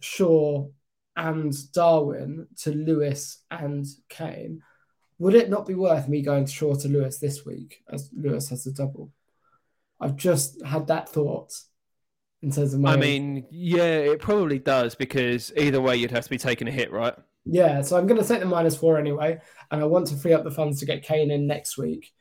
[0.00, 0.66] Shaw
[1.16, 4.62] and Darwin to Lewis and Kane,
[5.18, 8.48] would it not be worth me going to Shaw to Lewis this week as Lewis
[8.50, 9.12] has a double?
[10.00, 11.52] I've just had that thought
[12.42, 12.94] in terms of my.
[12.94, 16.72] I mean, yeah, it probably does because either way you'd have to be taking a
[16.72, 17.14] hit, right?
[17.44, 19.38] Yeah, so I'm going to take the minus four anyway,
[19.70, 22.12] and I want to free up the funds to get Kane in next week.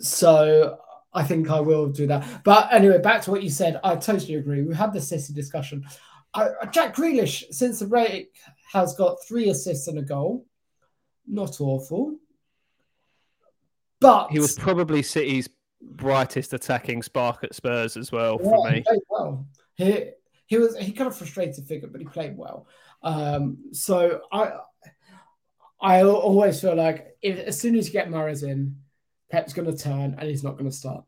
[0.00, 0.78] So
[1.14, 2.42] I think I will do that.
[2.44, 3.80] But anyway, back to what you said.
[3.84, 4.62] I totally agree.
[4.62, 5.84] We had the City discussion.
[6.34, 8.34] I, Jack Grealish, since the break,
[8.72, 10.46] has got three assists and a goal.
[11.26, 12.16] Not awful.
[14.00, 15.48] But he was probably City's
[15.80, 18.84] brightest attacking spark at Spurs as well yeah, for me.
[18.90, 19.46] He well.
[19.76, 20.04] He
[20.46, 22.66] he was he kind of frustrated figure, but he played well.
[23.02, 24.52] Um, so I
[25.80, 28.76] I always feel like if, as soon as you get Mahrez in,
[29.34, 31.04] Pep's going to turn and he's not going to start.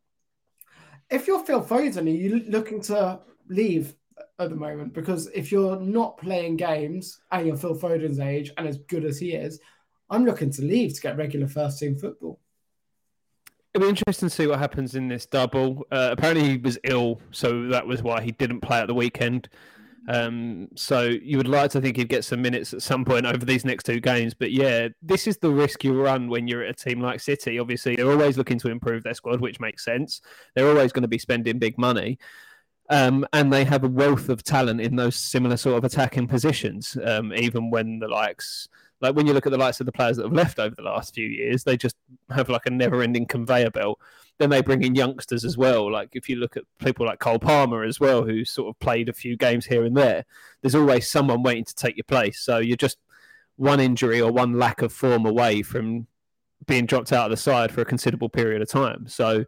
[1.08, 3.94] If you're Phil Foden, are you looking to leave
[4.40, 4.94] at the moment?
[4.94, 9.20] Because if you're not playing games and you're Phil Foden's age and as good as
[9.20, 9.60] he is,
[10.10, 12.40] I'm looking to leave to get regular first team football.
[13.72, 15.86] It'll be interesting to see what happens in this double.
[15.92, 19.48] Uh, apparently, he was ill, so that was why he didn't play at the weekend.
[20.08, 23.44] Um, so you would like to think he'd get some minutes at some point over
[23.44, 24.34] these next two games.
[24.34, 27.58] But yeah, this is the risk you run when you're at a team like City.
[27.58, 30.20] Obviously, they're always looking to improve their squad, which makes sense.
[30.54, 32.18] They're always going to be spending big money.
[32.88, 36.96] Um, and they have a wealth of talent in those similar sort of attacking positions,
[37.04, 38.68] um, even when the likes
[39.00, 40.82] like when you look at the likes of the players that have left over the
[40.82, 41.96] last few years, they just
[42.30, 44.00] have like a never-ending conveyor belt.
[44.38, 45.90] Then they bring in youngsters as well.
[45.90, 49.08] Like if you look at people like Cole Palmer as well, who sort of played
[49.08, 50.24] a few games here and there.
[50.62, 52.40] There's always someone waiting to take your place.
[52.40, 52.98] So you're just
[53.56, 56.06] one injury or one lack of form away from
[56.66, 59.06] being dropped out of the side for a considerable period of time.
[59.08, 59.44] So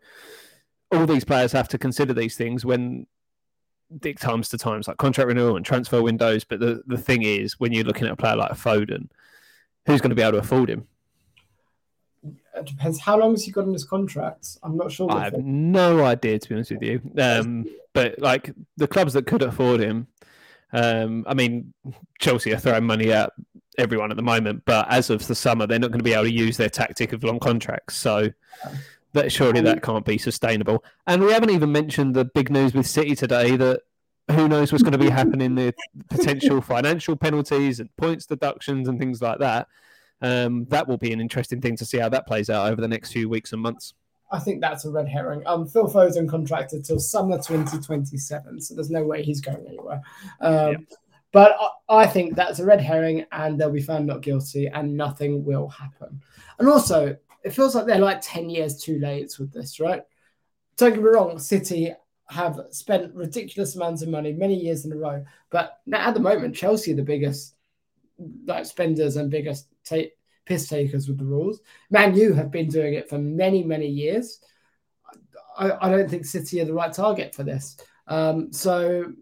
[0.90, 3.06] all these players have to consider these things when
[4.02, 6.44] it comes to times like contract renewal and transfer windows.
[6.44, 9.08] But the, the thing is, when you're looking at a player like Foden,
[9.88, 10.86] who's going to be able to afford him?
[12.54, 13.00] It depends.
[13.00, 14.58] How long has he got in his contract?
[14.62, 15.10] I'm not sure.
[15.10, 17.00] I have no idea, to be honest with you.
[17.18, 20.08] Um, but like the clubs that could afford him,
[20.72, 21.72] um, I mean,
[22.20, 23.32] Chelsea are throwing money at
[23.78, 26.24] everyone at the moment, but as of the summer, they're not going to be able
[26.24, 27.96] to use their tactic of long contracts.
[27.96, 28.30] So
[29.12, 30.84] that surely that can't be sustainable.
[31.06, 33.82] And we haven't even mentioned the big news with City today that
[34.30, 35.74] who knows what's going to be happening the
[36.10, 39.68] potential financial penalties and points deductions and things like that
[40.20, 42.88] um, that will be an interesting thing to see how that plays out over the
[42.88, 43.94] next few weeks and months
[44.30, 45.42] I think that's a red herring.
[45.46, 50.02] Um, Phil Foden contracted till summer 2027, so there's no way he's going anywhere.
[50.40, 50.76] Um, yeah.
[51.32, 54.96] But I, I think that's a red herring, and they'll be found not guilty, and
[54.96, 56.20] nothing will happen.
[56.58, 60.02] And also, it feels like they're like 10 years too late with this, right?
[60.76, 61.92] Don't get me wrong, City
[62.30, 65.24] have spent ridiculous amounts of money many years in a row.
[65.50, 67.54] But at the moment, Chelsea are the biggest
[68.46, 70.10] like spenders and biggest ta-
[70.44, 71.60] piss takers with the rules.
[71.90, 74.40] Man U have been doing it for many, many years.
[75.56, 77.76] I, I don't think City are the right target for this.
[78.06, 79.12] Um, so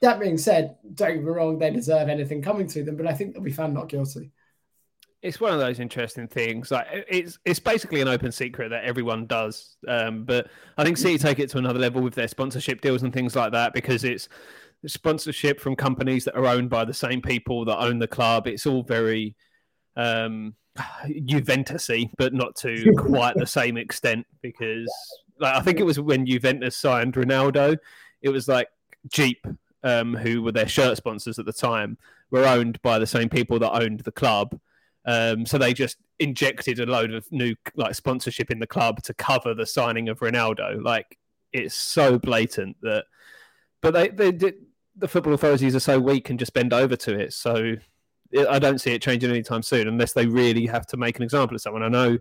[0.00, 3.14] that being said, don't get me wrong, they deserve anything coming to them, but I
[3.14, 4.32] think they'll be found not guilty
[5.22, 6.70] it's one of those interesting things.
[6.70, 9.76] Like it's it's basically an open secret that everyone does.
[9.86, 13.12] Um, but I think City take it to another level with their sponsorship deals and
[13.12, 14.28] things like that because it's
[14.86, 18.46] sponsorship from companies that are owned by the same people that own the club.
[18.46, 19.34] It's all very
[19.96, 20.54] um,
[21.08, 24.88] Juventusy, but not to quite the same extent because
[25.40, 27.76] like I think it was when Juventus signed Ronaldo,
[28.22, 28.68] it was like
[29.08, 29.44] Jeep,
[29.82, 31.98] um, who were their shirt sponsors at the time,
[32.30, 34.56] were owned by the same people that owned the club
[35.08, 39.14] Um, so they just injected a load of new like sponsorship in the club to
[39.14, 40.84] cover the signing of Ronaldo.
[40.84, 41.18] Like
[41.50, 43.06] it's so blatant that,
[43.80, 44.56] but they they did.
[44.96, 47.32] The football authorities are so weak and just bend over to it.
[47.32, 47.76] So
[48.50, 51.54] I don't see it changing anytime soon unless they really have to make an example
[51.54, 51.82] of someone.
[51.82, 52.18] I know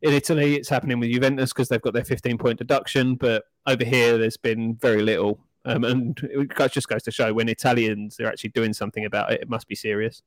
[0.00, 3.84] in Italy it's happening with Juventus because they've got their 15 point deduction, but over
[3.84, 5.40] here there's been very little.
[5.66, 9.42] Um, and it just goes to show when Italians are actually doing something about it,
[9.42, 10.22] it must be serious.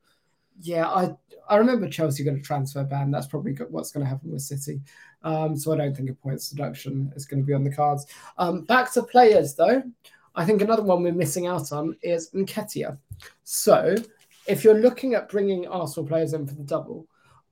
[0.60, 1.16] Yeah, I
[1.48, 3.12] I remember Chelsea got a transfer ban.
[3.12, 4.82] That's probably what's going to happen with City.
[5.24, 8.06] Um, so I don't think a points deduction is going to be on the cards.
[8.38, 9.84] Um, back to players though.
[10.36, 12.98] I think another one we're missing out on is Nketiah.
[13.44, 13.96] So
[14.48, 17.08] if you're looking at bringing Arsenal players in for the double,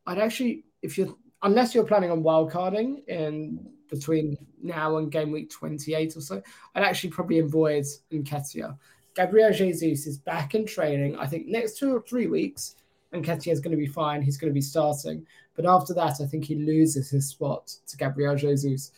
[0.05, 5.49] I'd actually, if you're unless you're planning on wildcarding in between now and game week
[5.49, 6.41] 28 or so,
[6.75, 8.77] I'd actually probably avoid Nketiah.
[9.15, 11.15] Gabriel Jesus is back in training.
[11.17, 12.75] I think next two or three weeks,
[13.13, 14.21] Nketiah is going to be fine.
[14.21, 15.25] He's going to be starting.
[15.55, 18.91] But after that, I think he loses his spot to Gabriel Jesus.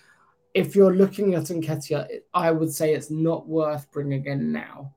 [0.53, 4.93] If you're looking at Nketiah, I would say it's not worth bringing in now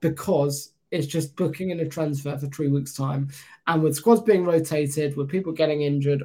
[0.00, 3.28] because it's just booking in a transfer for three weeks' time.
[3.66, 6.22] And with squads being rotated, with people getting injured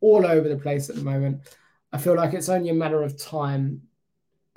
[0.00, 1.40] all over the place at the moment,
[1.92, 3.82] I feel like it's only a matter of time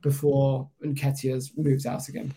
[0.02, 2.34] before Nketiah's moves out again.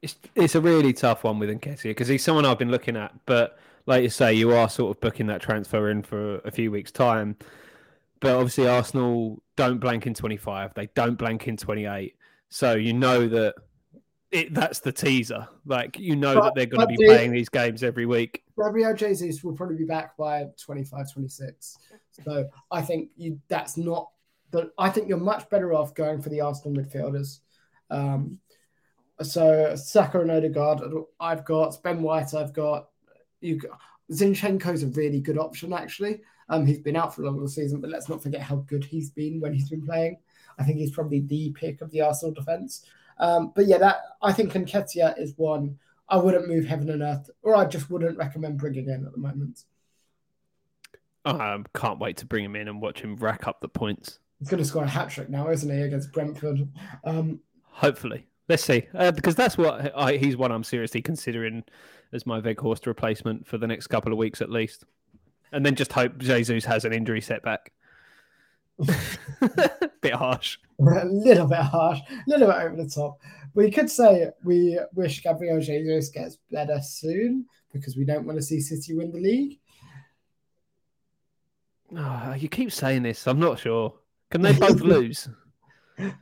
[0.00, 3.14] It's, it's a really tough one with Nketiah because he's someone I've been looking at,
[3.26, 6.70] but like you say, you are sort of booking that transfer in for a few
[6.70, 7.36] weeks' time.
[8.20, 10.74] But obviously, Arsenal don't blank in 25.
[10.74, 12.16] They don't blank in 28.
[12.48, 13.54] So you know that
[14.30, 15.48] it, that's the teaser.
[15.66, 18.44] Like you know but, that they're going to be the, playing these games every week.
[18.56, 21.78] Gabriel Jesus will probably be back by 25, 26.
[22.24, 24.10] So I think you that's not
[24.50, 24.70] the.
[24.78, 27.40] I think you're much better off going for the Arsenal midfielders.
[27.90, 28.38] Um,
[29.20, 30.80] so Saka and Odegaard,
[31.20, 32.34] I've got Ben White.
[32.34, 32.88] I've got
[33.42, 33.60] you.
[34.10, 36.20] Zinchenko's a really good option actually.
[36.48, 39.10] Um, he's been out for a long season, but let's not forget how good he's
[39.10, 40.18] been when he's been playing.
[40.58, 42.84] I think he's probably the pick of the Arsenal defense.
[43.18, 45.78] Um, but yeah, that I think Nketiah is one
[46.08, 49.18] I wouldn't move heaven and earth, or I just wouldn't recommend bringing in at the
[49.18, 49.64] moment.
[51.24, 54.18] I um, can't wait to bring him in and watch him rack up the points.
[54.38, 56.68] He's going to score a hat trick now, isn't he, against Brentford?
[57.04, 58.26] Um, Hopefully.
[58.48, 58.86] Let's see.
[58.92, 61.62] Uh, because that's what I, he's one I'm seriously considering
[62.12, 64.84] as my Weghorst replacement for the next couple of weeks at least.
[65.52, 67.72] And then just hope Jesus has an injury setback.
[70.00, 70.58] bit harsh.
[70.80, 73.20] A little bit harsh, a little bit over the top.
[73.54, 78.42] We could say we wish Gabriel Jesus gets better soon because we don't want to
[78.42, 79.60] see City win the league.
[81.96, 83.28] Oh, you keep saying this.
[83.28, 83.94] I'm not sure.
[84.30, 85.28] Can they both lose?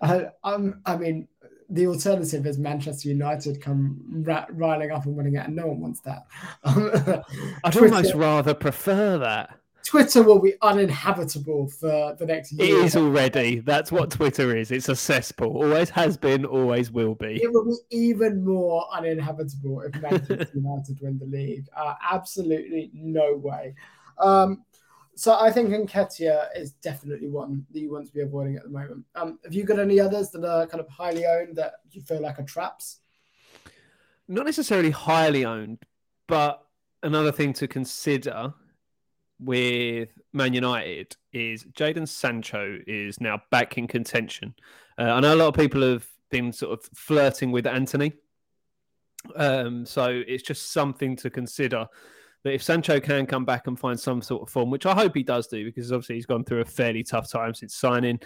[0.03, 1.29] I, um, I mean,
[1.70, 5.80] the alternative is Manchester United come ra- riling up and winning it, and no one
[5.80, 6.26] wants that.
[7.64, 9.61] I'd Twitter, almost rather prefer that.
[9.85, 12.66] Twitter will be uninhabitable for the next year.
[12.66, 13.61] It is already.
[13.61, 14.70] That's what Twitter is.
[14.70, 15.56] It's a cesspool.
[15.56, 17.42] Always has been, always will be.
[17.42, 21.66] It will be even more uninhabitable if Manchester United win the league.
[21.76, 23.74] Uh, absolutely no way.
[24.18, 24.64] Um,
[25.20, 28.70] so I think Nketiah is definitely one that you want to be avoiding at the
[28.70, 29.04] moment.
[29.14, 32.22] Um, have you got any others that are kind of highly owned that you feel
[32.22, 33.00] like are traps?
[34.28, 35.85] Not necessarily highly owned,
[36.26, 36.64] but
[37.02, 38.54] another thing to consider
[39.38, 44.54] with Man United is Jadon Sancho is now back in contention.
[44.96, 48.14] Uh, I know a lot of people have been sort of flirting with Antony.
[49.37, 51.88] Um, so it's just something to consider
[52.44, 55.14] that if Sancho can come back and find some sort of form, which I hope
[55.14, 58.21] he does do, because obviously he's gone through a fairly tough time since signing.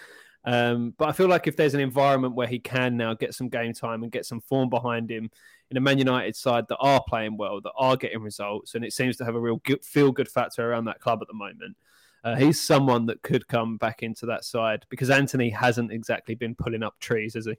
[0.44, 3.48] Um, but I feel like if there's an environment where he can now get some
[3.48, 5.30] game time and get some form behind him
[5.70, 8.92] in a Man United side that are playing well, that are getting results, and it
[8.92, 11.76] seems to have a real feel good factor around that club at the moment.
[12.22, 16.54] Uh, he's someone that could come back into that side because Antony hasn't exactly been
[16.54, 17.54] pulling up trees, has he?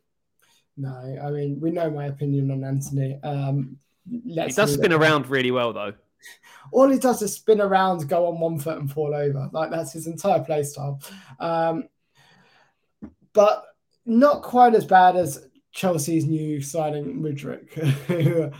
[0.77, 3.19] No, I mean we know my opinion on Antony.
[3.23, 3.77] Um,
[4.07, 5.93] he does spin around really well, though
[6.71, 9.49] all he does is spin around, go on one foot, and fall over.
[9.51, 11.01] Like that's his entire play style.
[11.39, 11.85] Um,
[13.33, 13.65] but
[14.05, 17.73] not quite as bad as Chelsea's new signing Mudryk,
[18.07, 18.51] who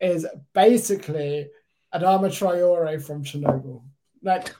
[0.00, 1.48] is basically
[1.94, 3.82] Adama Traore from Chernobyl.
[4.22, 4.54] Like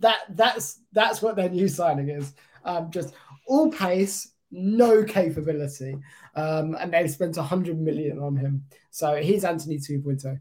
[0.00, 2.34] that that's that's what their new signing is.
[2.64, 3.14] Um, just
[3.46, 5.96] all pace, no capability.
[6.34, 8.64] Um, and they've spent 100 million on him.
[8.90, 10.38] So he's Antony 2.0.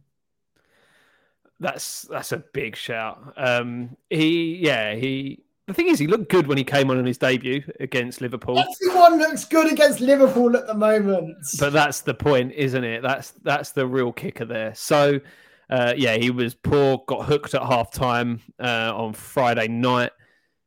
[1.60, 3.34] That's that's a big shout.
[3.38, 5.43] Um, he yeah he.
[5.68, 8.60] The thing is, he looked good when he came on in his debut against Liverpool.
[8.60, 11.38] Everyone looks good against Liverpool at the moment.
[11.58, 13.01] But that's the point, isn't it?
[13.01, 14.76] That's that's the real kicker there.
[14.76, 15.22] So
[15.70, 20.12] Uh, yeah, he was poor, got hooked at half time uh, on Friday night.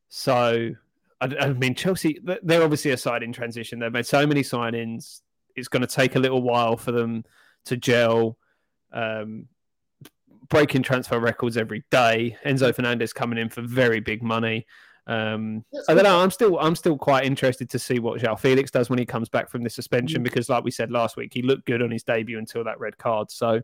[0.09, 0.70] So,
[1.20, 3.78] I, I, mean, Chelsea, they're obviously a side in transition.
[3.78, 5.20] They've made so many signings.
[5.55, 7.24] It's going to take a little while for them
[7.66, 8.39] to gel.
[8.93, 9.47] Um,
[10.49, 12.36] breaking transfer records every day.
[12.44, 14.66] Enzo Fernandez coming in for very big money.
[15.09, 16.20] Um, I don't know.
[16.20, 19.28] I'm still I'm still quite interested to see what João Felix does when he comes
[19.28, 20.24] back from the suspension mm.
[20.24, 22.99] because, like we said last week, he looked good on his debut until that red
[22.99, 23.30] card.
[23.30, 23.61] So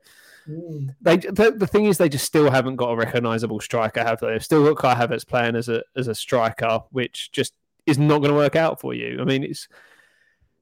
[0.49, 0.95] mm.
[1.01, 4.28] they the, the, thing is they just still haven't got a recognisable striker, have they?
[4.28, 7.55] They've still got Kai Havertz playing as a as a striker, which just
[7.87, 9.18] is not going to work out for you.
[9.20, 9.66] I mean, it's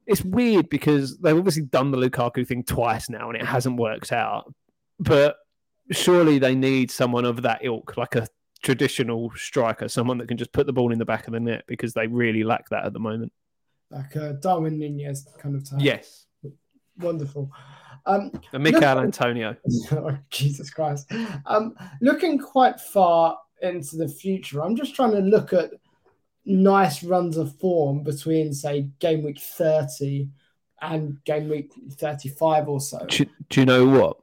[0.07, 4.13] it's weird because they've obviously done the Lukaku thing twice now and it hasn't worked
[4.13, 4.53] out.
[4.99, 5.37] But
[5.91, 8.27] surely they need someone of that ilk, like a
[8.63, 11.65] traditional striker, someone that can just put the ball in the back of the net
[11.67, 13.33] because they really lack that at the moment.
[13.91, 15.81] Like a Darwin Nunez kind of type.
[15.81, 16.27] Yes.
[16.99, 17.51] Wonderful.
[18.07, 19.57] Um, and Michail look, Antonio.
[19.93, 21.11] Oh, Jesus Christ.
[21.47, 25.73] Um, looking quite far into the future, I'm just trying to look at
[26.45, 30.29] nice runs of form between, say, game week 30
[30.83, 33.05] and game week 35 or so.
[33.07, 34.17] Do, do you know what?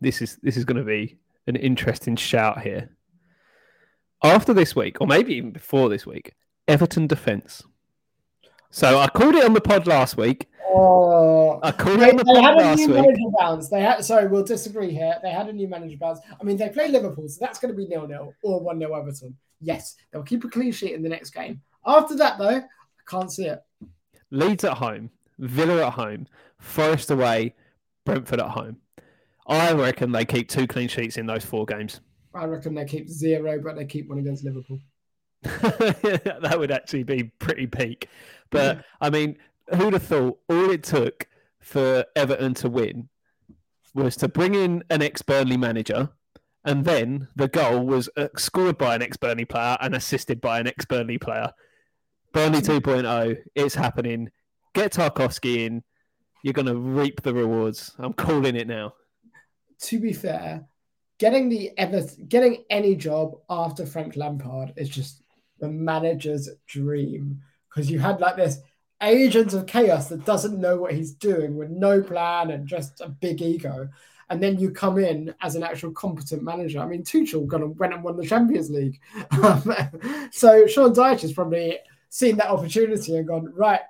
[0.00, 2.90] This is this is going to be an interesting shout here
[4.22, 6.34] after this week, or maybe even before this week,
[6.68, 7.62] Everton defence.
[8.70, 10.48] So I called it on the pod last week.
[10.72, 12.90] Oh, I called they, it on the pod last week.
[12.90, 13.68] Manager bounce.
[13.68, 15.16] They had sorry, we'll disagree here.
[15.22, 16.20] They had a new manager bounce.
[16.40, 18.94] I mean, they play Liverpool, so that's going to be nil nil or one 0
[18.94, 19.36] Everton.
[19.60, 21.60] Yes, they'll keep a clean sheet in the next game.
[21.84, 22.62] After that, though, I
[23.08, 23.62] can't see it.
[24.30, 26.28] Leeds at home, Villa at home,
[26.58, 27.54] Forest away,
[28.04, 28.76] Brentford at home.
[29.50, 32.00] I reckon they keep two clean sheets in those four games.
[32.32, 34.78] I reckon they keep zero, but they keep one against Liverpool.
[35.42, 38.08] that would actually be pretty peak.
[38.50, 39.36] But I mean,
[39.76, 41.26] who'd have thought all it took
[41.58, 43.08] for Everton to win
[43.92, 46.10] was to bring in an ex Burnley manager,
[46.64, 50.60] and then the goal was uh, scored by an ex Burnley player and assisted by
[50.60, 51.52] an ex Burnley player.
[52.32, 54.30] Burnley 2.0, it's happening.
[54.72, 55.82] Get Tarkowski in.
[56.44, 57.92] You're going to reap the rewards.
[57.98, 58.94] I'm calling it now.
[59.82, 60.66] To be fair,
[61.18, 65.22] getting the ever getting any job after Frank Lampard is just
[65.58, 68.58] the manager's dream because you had like this
[69.02, 73.08] agent of chaos that doesn't know what he's doing with no plan and just a
[73.08, 73.88] big ego.
[74.28, 76.80] And then you come in as an actual competent manager.
[76.80, 79.00] I mean, Tuchel gonna went and won the Champions League.
[80.32, 81.78] So Sean Dyche has probably
[82.08, 83.80] seen that opportunity and gone, right,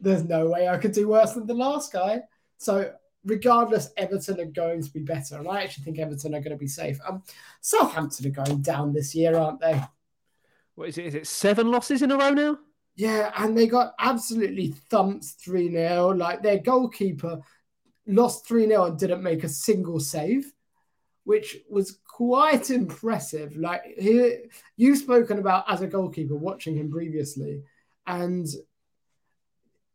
[0.00, 2.22] there's no way I could do worse than the last guy.
[2.58, 2.92] So
[3.24, 5.36] regardless, Everton are going to be better.
[5.36, 6.98] And I actually think Everton are going to be safe.
[7.06, 7.22] Um,
[7.60, 9.80] Southampton are going down this year, aren't they?
[10.74, 11.06] What is it?
[11.06, 12.58] Is it seven losses in a row now?
[12.96, 16.10] Yeah, and they got absolutely thumped 3 0.
[16.10, 17.40] Like their goalkeeper
[18.06, 20.52] lost 3 0 and didn't make a single save,
[21.24, 23.56] which was quite impressive.
[23.56, 24.36] Like he,
[24.76, 27.62] you've spoken about as a goalkeeper watching him previously,
[28.06, 28.46] and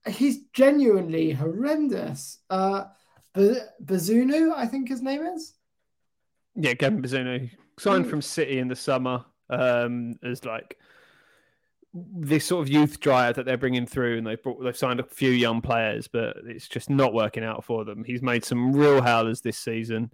[0.08, 2.40] he's genuinely horrendous.
[2.50, 2.86] Uh,
[3.36, 5.54] Bazunu, I think his name is.
[6.56, 7.50] Yeah, Gavin Bazunu
[7.80, 8.10] signed mm.
[8.10, 10.78] from City in the summer um, as like
[11.94, 15.04] this sort of youth drive that they're bringing through, and they've brought, they've signed a
[15.04, 18.04] few young players, but it's just not working out for them.
[18.04, 20.12] He's made some real howlers this season.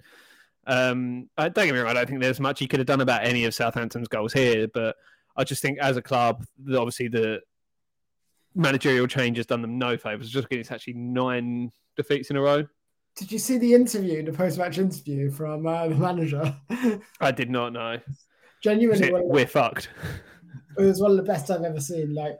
[0.67, 3.01] Um, I don't get me wrong; I don't think there's much he could have done
[3.01, 4.95] about any of Southampton's goals here, but
[5.35, 7.41] I just think as a club, obviously the
[8.55, 10.29] managerial change has done them no favors.
[10.29, 12.65] Just getting it's actually nine defeats in a row.
[13.15, 16.55] Did you see the interview, the post-match interview from uh, the manager?
[17.21, 17.99] I did not know.
[18.61, 19.89] Genuinely, it, we're fucked.
[20.77, 22.13] It was one of the best I've ever seen.
[22.13, 22.37] Like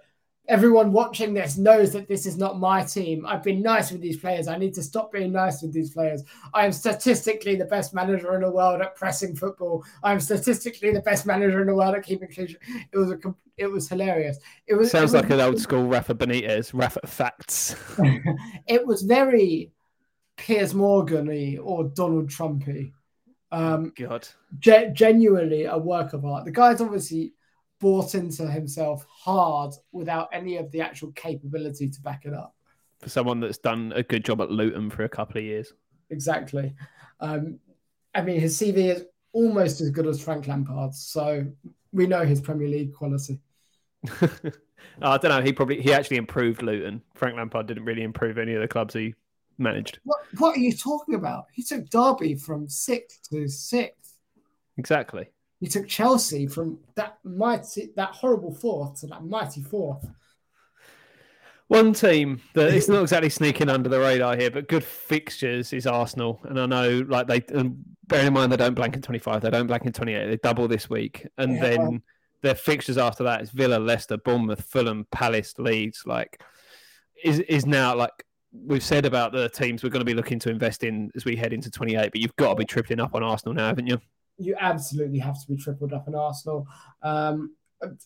[0.47, 3.25] everyone watching this knows that this is not my team.
[3.25, 4.47] I've been nice with these players.
[4.47, 6.23] I need to stop being nice with these players.
[6.53, 9.83] I am statistically the best manager in the world at pressing football.
[10.03, 12.55] I am statistically the best manager in the world at keeping clean.
[12.91, 13.19] It was a
[13.57, 14.37] it was hilarious.
[14.67, 16.71] It was sounds it was, like an old school Rafa Benitez.
[16.73, 17.75] Rafa facts.
[18.67, 19.71] it was very
[20.37, 22.93] Piers Morgan or Donald Trumpy.
[23.51, 24.27] Um, God,
[24.59, 26.45] ge- genuinely a work of art.
[26.45, 27.33] The guy's obviously
[27.79, 32.55] bought into himself hard without any of the actual capability to back it up.
[33.01, 35.73] For someone that's done a good job at Luton for a couple of years.
[36.09, 36.73] Exactly.
[37.19, 37.59] Um,
[38.13, 41.45] I mean, his CV is almost as good as Frank Lampard's, so
[41.91, 43.39] we know his Premier League quality.
[45.01, 45.41] I don't know.
[45.41, 47.01] He probably he actually improved Luton.
[47.15, 49.13] Frank Lampard didn't really improve any of the clubs he
[49.57, 49.99] managed.
[50.03, 51.45] What, what are you talking about?
[51.53, 54.13] He took Derby from sixth to sixth.
[54.77, 55.29] Exactly.
[55.59, 60.05] He took Chelsea from that mighty, that horrible fourth to that mighty fourth.
[61.67, 65.87] One team that is not exactly sneaking under the radar here, but good fixtures is
[65.87, 69.49] Arsenal, and I know like they bearing in mind they don't blank in 25, they
[69.49, 71.25] don't blank in 28, they double this week.
[71.39, 71.61] And Yeah.
[71.61, 72.03] then
[72.43, 76.03] their fixtures after that is Villa, Leicester, Bournemouth, Fulham, Palace, Leeds.
[76.05, 76.39] Like,
[77.23, 78.23] is is now like
[78.63, 81.35] we've said about the teams we're going to be looking to invest in as we
[81.35, 83.99] head into 28, but you've got to be tripling up on Arsenal now, haven't you?
[84.37, 86.67] you absolutely have to be tripled up in Arsenal.
[87.01, 87.55] Um,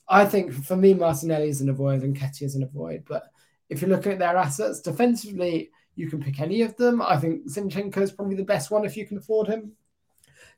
[0.08, 3.04] I think for me, Martinelli is an avoid and Nketiah is an avoid.
[3.08, 3.24] But
[3.70, 7.02] if you look at their assets defensively, you can pick any of them.
[7.02, 9.74] I think Zinchenko is probably the best one if you can afford him.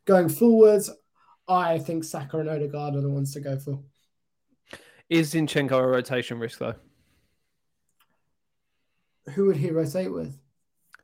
[0.06, 0.90] Going forwards,
[1.48, 3.82] I think Saka and Odegaard are the ones to go for.
[5.10, 6.76] Is Zinchenko a rotation risk though?
[9.36, 10.38] Who would he rotate with?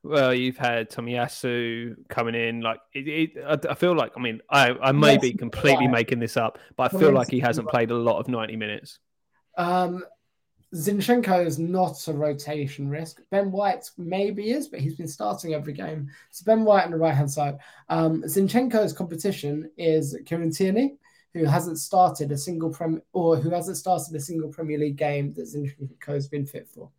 [0.03, 2.61] Well, you've had Tomiyasu coming in.
[2.61, 5.87] Like, it, it, I, I feel like, I mean, I, I may Yes, be completely
[5.87, 5.91] right.
[5.91, 7.71] making this up, but I feel like he hasn't right.
[7.71, 8.99] played a lot of 90 minutes.
[9.57, 10.03] Um,
[10.75, 13.21] Zinchenko is not a rotation risk.
[13.31, 16.09] Ben White maybe is, but he's been starting every game.
[16.31, 17.57] So Ben White on the right hand side.
[17.89, 20.97] Um, Zinchenko's competition is Kieran Tierney,
[21.33, 25.33] who hasn't started a single prem or who hasn't started a single Premier League game
[25.35, 26.91] that Zinchenko's been fit for.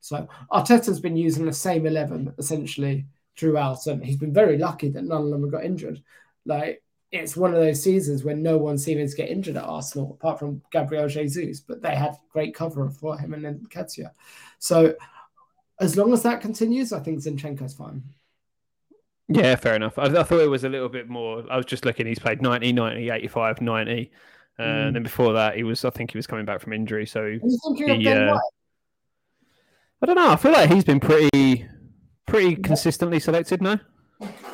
[0.00, 5.04] So Arteta's been using the same eleven essentially throughout, and he's been very lucky that
[5.04, 6.02] none of them have got injured.
[6.46, 6.82] Like
[7.12, 10.38] it's one of those seasons when no one seems to get injured at Arsenal, apart
[10.38, 14.10] from Gabriel Jesus, but they had great cover for him and then Nketiah.
[14.58, 14.94] So
[15.80, 18.02] as long as that continues, I think Zinchenko's fine.
[19.28, 19.98] Yeah, fair enough.
[19.98, 21.44] I, I thought it was a little bit more.
[21.50, 24.10] I was just looking, he's played 90, 90, 85, 90.
[24.58, 24.86] Uh, Mm.
[24.88, 27.06] And then before that, he was, I think he was coming back from injury.
[27.06, 28.38] So Are you thinking of He, uh?
[30.02, 30.30] I don't know.
[30.30, 31.66] I feel like he's been pretty,
[32.26, 33.80] pretty consistently selected now.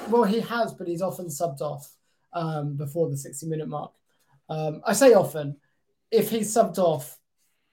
[0.09, 1.88] Well, he has, but he's often subbed off
[2.32, 3.92] um, before the 60 minute mark.
[4.49, 5.57] Um, I say often,
[6.11, 7.18] if he's subbed off,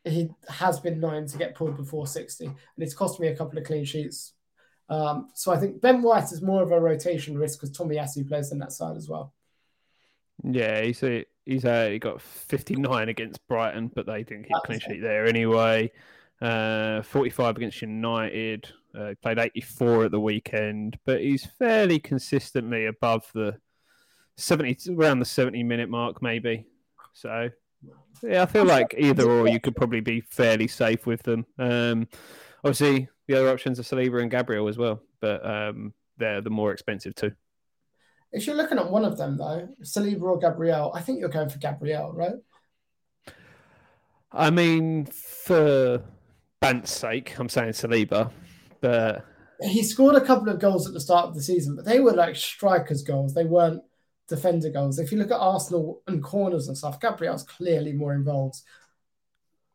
[0.04, 3.58] he has been known to get pulled before 60, and it's cost me a couple
[3.58, 4.34] of clean sheets.
[4.90, 8.52] Um, so I think Ben White is more of a rotation risk because Tomiyasu plays
[8.52, 9.34] on that side as well.
[10.44, 14.66] Yeah, he's a, he's a, he got 59 against Brighton, but they didn't keep That's
[14.66, 15.92] clean sheet there anyway.
[16.44, 18.68] Uh, 45 against United.
[18.94, 23.56] Uh, he played 84 at the weekend, but he's fairly consistently above the
[24.36, 26.66] 70, around the 70 minute mark, maybe.
[27.14, 27.50] So,
[28.22, 31.46] yeah, I feel like either or you could probably be fairly safe with them.
[31.58, 32.10] Um,
[32.66, 36.74] obviously, the other options are Saliba and Gabriel as well, but um, they're the more
[36.74, 37.32] expensive too.
[38.34, 41.48] If you're looking at one of them, though, Saliba or Gabriel, I think you're going
[41.48, 42.36] for Gabriel, right?
[44.30, 46.04] I mean, for
[46.64, 48.32] Bant's sake, I'm saying Saliba,
[48.80, 49.26] but
[49.62, 52.14] He scored a couple of goals at the start of the season, but they were
[52.14, 53.34] like strikers' goals.
[53.34, 53.84] They weren't
[54.30, 54.98] defender goals.
[54.98, 58.62] If you look at Arsenal and corners and stuff, Gabriel's clearly more involved.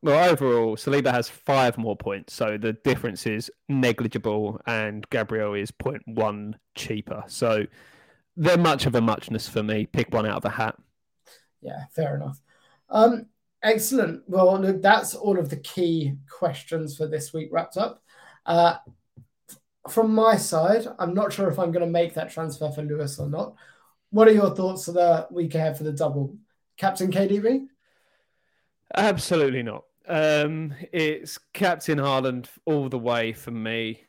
[0.01, 5.71] well, overall, Saliba has five more points, so the difference is negligible, and Gabriel is
[5.71, 7.23] 0.1 cheaper.
[7.27, 7.67] So
[8.35, 9.85] they're much of a muchness for me.
[9.85, 10.77] Pick one out of a hat.
[11.61, 12.41] Yeah, fair enough.
[12.89, 13.27] Um,
[13.63, 14.23] excellent.
[14.27, 18.03] Well, look, that's all of the key questions for this week wrapped up.
[18.47, 18.77] Uh,
[19.89, 23.19] from my side, I'm not sure if I'm going to make that transfer for Lewis
[23.19, 23.55] or not.
[24.11, 26.37] What are your thoughts for the week ahead for the double?
[26.77, 27.67] Captain KDB?
[28.95, 29.85] Absolutely not.
[30.07, 34.01] Um, it's Captain Haaland all the way for me.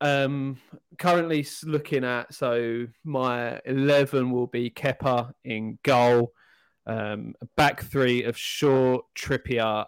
[0.00, 0.58] Um,
[0.98, 6.32] currently looking at so my eleven will be Kepa in goal,
[6.88, 9.84] um, back three of Shaw, Trippier,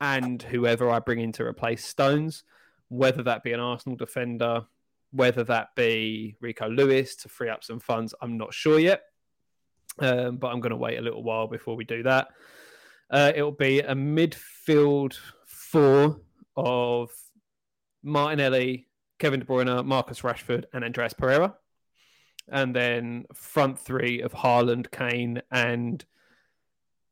[0.00, 2.44] and whoever I bring in to replace Stones,
[2.88, 4.64] whether that be an Arsenal defender,
[5.10, 9.02] whether that be Rico Lewis to free up some funds, I'm not sure yet.
[9.98, 12.28] Um, but I'm going to wait a little while before we do that.
[13.10, 16.20] Uh, it'll be a midfield four
[16.56, 17.10] of
[18.02, 18.88] Martinelli,
[19.18, 21.54] Kevin De Bruyne, Marcus Rashford, and Andreas Pereira.
[22.48, 26.04] And then front three of Haaland, Kane, and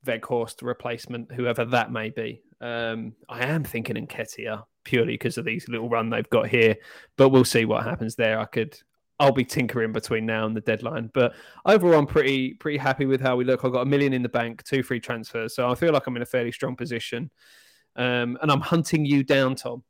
[0.07, 2.42] Weghorst replacement, whoever that may be.
[2.61, 6.76] Um, I am thinking Nketiah purely because of these little run they've got here,
[7.16, 8.38] but we'll see what happens there.
[8.38, 8.78] I could,
[9.18, 11.34] I'll be tinkering between now and the deadline, but
[11.64, 13.64] overall, I'm pretty pretty happy with how we look.
[13.64, 16.16] I've got a million in the bank, two free transfers, so I feel like I'm
[16.16, 17.30] in a fairly strong position.
[17.94, 19.82] Um, and I'm hunting you down, Tom.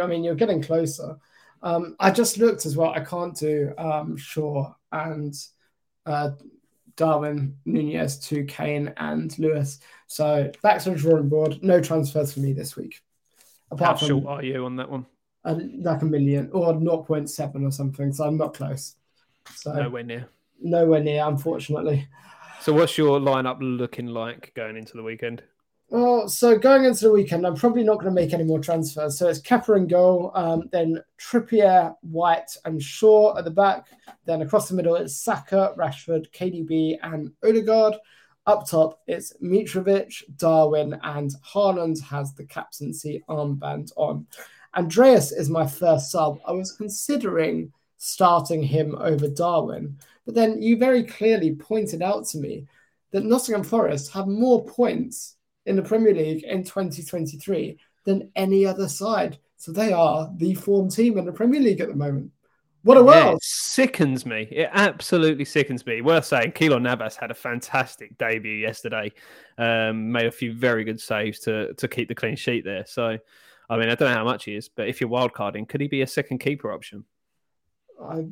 [0.00, 1.16] I mean, you're getting closer.
[1.62, 2.90] Um, I just looked as well.
[2.90, 5.34] I can't do um, Shaw and
[6.06, 6.30] uh,
[7.00, 9.78] Darwin Nunez to Kane and Lewis.
[10.06, 11.58] So back to the drawing board.
[11.62, 13.00] No transfers for me this week.
[13.70, 15.06] How Apart from short are you on that one?
[15.46, 18.12] uh, like a million or 0.7 or something.
[18.12, 18.96] So I'm not close.
[19.54, 20.28] So Nowhere near.
[20.60, 22.06] nowhere near, unfortunately.
[22.60, 25.42] So, what's your lineup looking like going into the weekend?
[25.90, 29.18] Well, so going into the weekend, I'm probably not going to make any more transfers.
[29.18, 33.88] So it's Kepa and goal, um, then Trippier, White, and Shaw at the back.
[34.24, 37.96] Then across the middle, it's Saka, Rashford, KDB, and Odegaard.
[38.46, 44.28] Up top, it's Mitrovic, Darwin, and Haaland has the captaincy armband on.
[44.76, 46.38] Andreas is my first sub.
[46.46, 52.38] I was considering starting him over Darwin, but then you very clearly pointed out to
[52.38, 52.68] me
[53.10, 55.34] that Nottingham Forest have more points
[55.66, 59.38] in the Premier League in 2023 than any other side.
[59.56, 62.32] So they are the form team in the Premier League at the moment.
[62.82, 63.16] What a world!
[63.16, 64.48] Yeah, it sickens me.
[64.50, 66.00] It absolutely sickens me.
[66.00, 69.12] Worth saying, Keylor Navas had a fantastic debut yesterday.
[69.58, 72.86] Um, made a few very good saves to to keep the clean sheet there.
[72.86, 73.18] So,
[73.68, 75.88] I mean, I don't know how much he is, but if you're wildcarding, could he
[75.88, 77.04] be a second keeper option?
[78.02, 78.24] I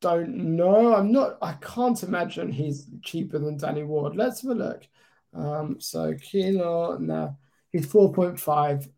[0.00, 0.94] don't know.
[0.94, 1.36] I'm not.
[1.42, 4.16] I can't imagine he's cheaper than Danny Ward.
[4.16, 4.88] Let's have a look.
[5.36, 7.38] Um, so Keylor, now
[7.72, 8.88] he's 4.5.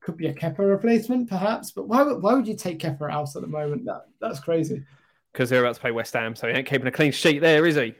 [0.00, 3.36] Could be a Kepa replacement, perhaps, but why would why would you take Kepa out
[3.36, 3.84] at the moment?
[3.84, 4.82] That that's crazy.
[5.32, 7.66] Because they're about to play West Ham, so he ain't keeping a clean sheet there,
[7.66, 7.94] is he?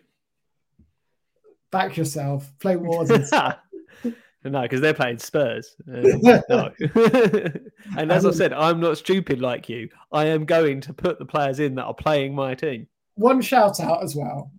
[1.70, 2.50] Back yourself.
[2.58, 3.10] Play Wars.
[3.30, 5.76] no, because they're playing Spurs.
[5.86, 6.72] Uh, no.
[7.98, 9.90] and as I said, I'm not stupid like you.
[10.10, 12.88] I am going to put the players in that are playing my team.
[13.14, 14.50] One shout out as well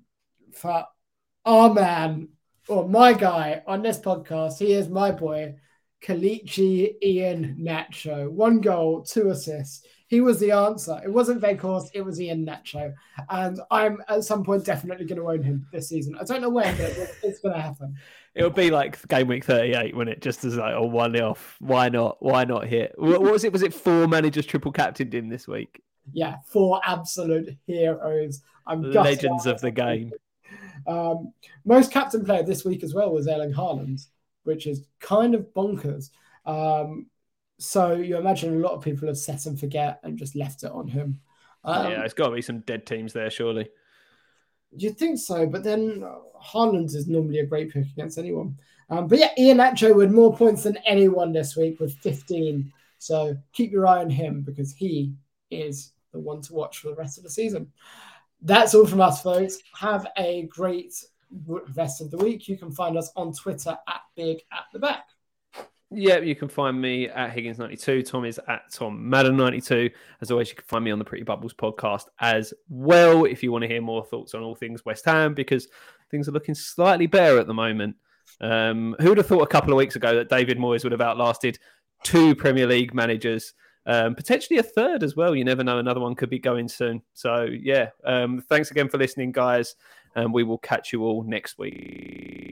[0.53, 0.86] for
[1.45, 2.30] our man
[2.68, 4.59] or my guy on this podcast.
[4.59, 5.55] He is my boy,
[6.03, 8.30] Kalichi Ian Nacho.
[8.30, 9.86] One goal, two assists.
[10.07, 10.99] He was the answer.
[11.05, 12.93] It wasn't Weghorst, it was Iheanacho.
[13.30, 16.18] And I'm at some point definitely going to own him this season.
[16.20, 16.91] I don't know when, but
[17.24, 17.95] it's going to happen.
[18.36, 21.55] It'll be like game week 38 when it just is like, oh, one off.
[21.59, 22.18] Why not?
[22.22, 22.93] Why not hit?
[22.97, 23.53] What, what was it?
[23.53, 25.82] Was it four managers triple captained in this week?
[26.12, 28.41] Yeah, four absolute heroes.
[28.68, 30.12] I'm legends of the game.
[30.88, 31.34] Um,
[31.66, 34.06] most captain player this week as well was Erling Haaland,
[34.43, 36.10] which is kind of bonkers.
[36.45, 37.08] Um,
[37.60, 40.72] so you imagine a lot of people have set and forget and just left it
[40.72, 41.20] on him.
[41.64, 43.70] Um, yeah, it's got to be some dead teams there, surely.
[44.76, 46.04] You'd think so, but then
[46.43, 48.58] Haaland is normally a great pick against anyone.
[48.89, 52.72] Um, but yeah, Iheanacho with more points than anyone this week with 15.
[52.97, 55.14] So keep your eye on him because he
[55.49, 57.72] is the one to watch for the rest of the season.
[58.42, 59.60] That's all from us, folks.
[59.80, 60.94] Have a great
[61.76, 62.48] rest of the week.
[62.48, 65.06] You can find us on Twitter at Big at the Back.
[65.94, 68.10] Yeah, you can find me at Higgins92.
[68.10, 69.92] Tom is at Tom Madden92.
[70.22, 73.52] As always, you can find me on the Pretty Bubbles podcast as well if you
[73.52, 75.68] want to hear more thoughts on all things West Ham because
[76.10, 77.98] things are looking slightly better at the moment.
[78.39, 81.02] Um, who would have thought a couple of weeks ago that David Moyes would have
[81.02, 81.60] outlasted
[82.04, 83.54] two Premier League managers,
[83.86, 85.36] um, potentially a third as well?
[85.36, 87.01] You never know, another one could be going soon.
[87.13, 89.75] So, yeah, um, thanks again for listening, guys,
[90.15, 92.51] and we will catch you all next week.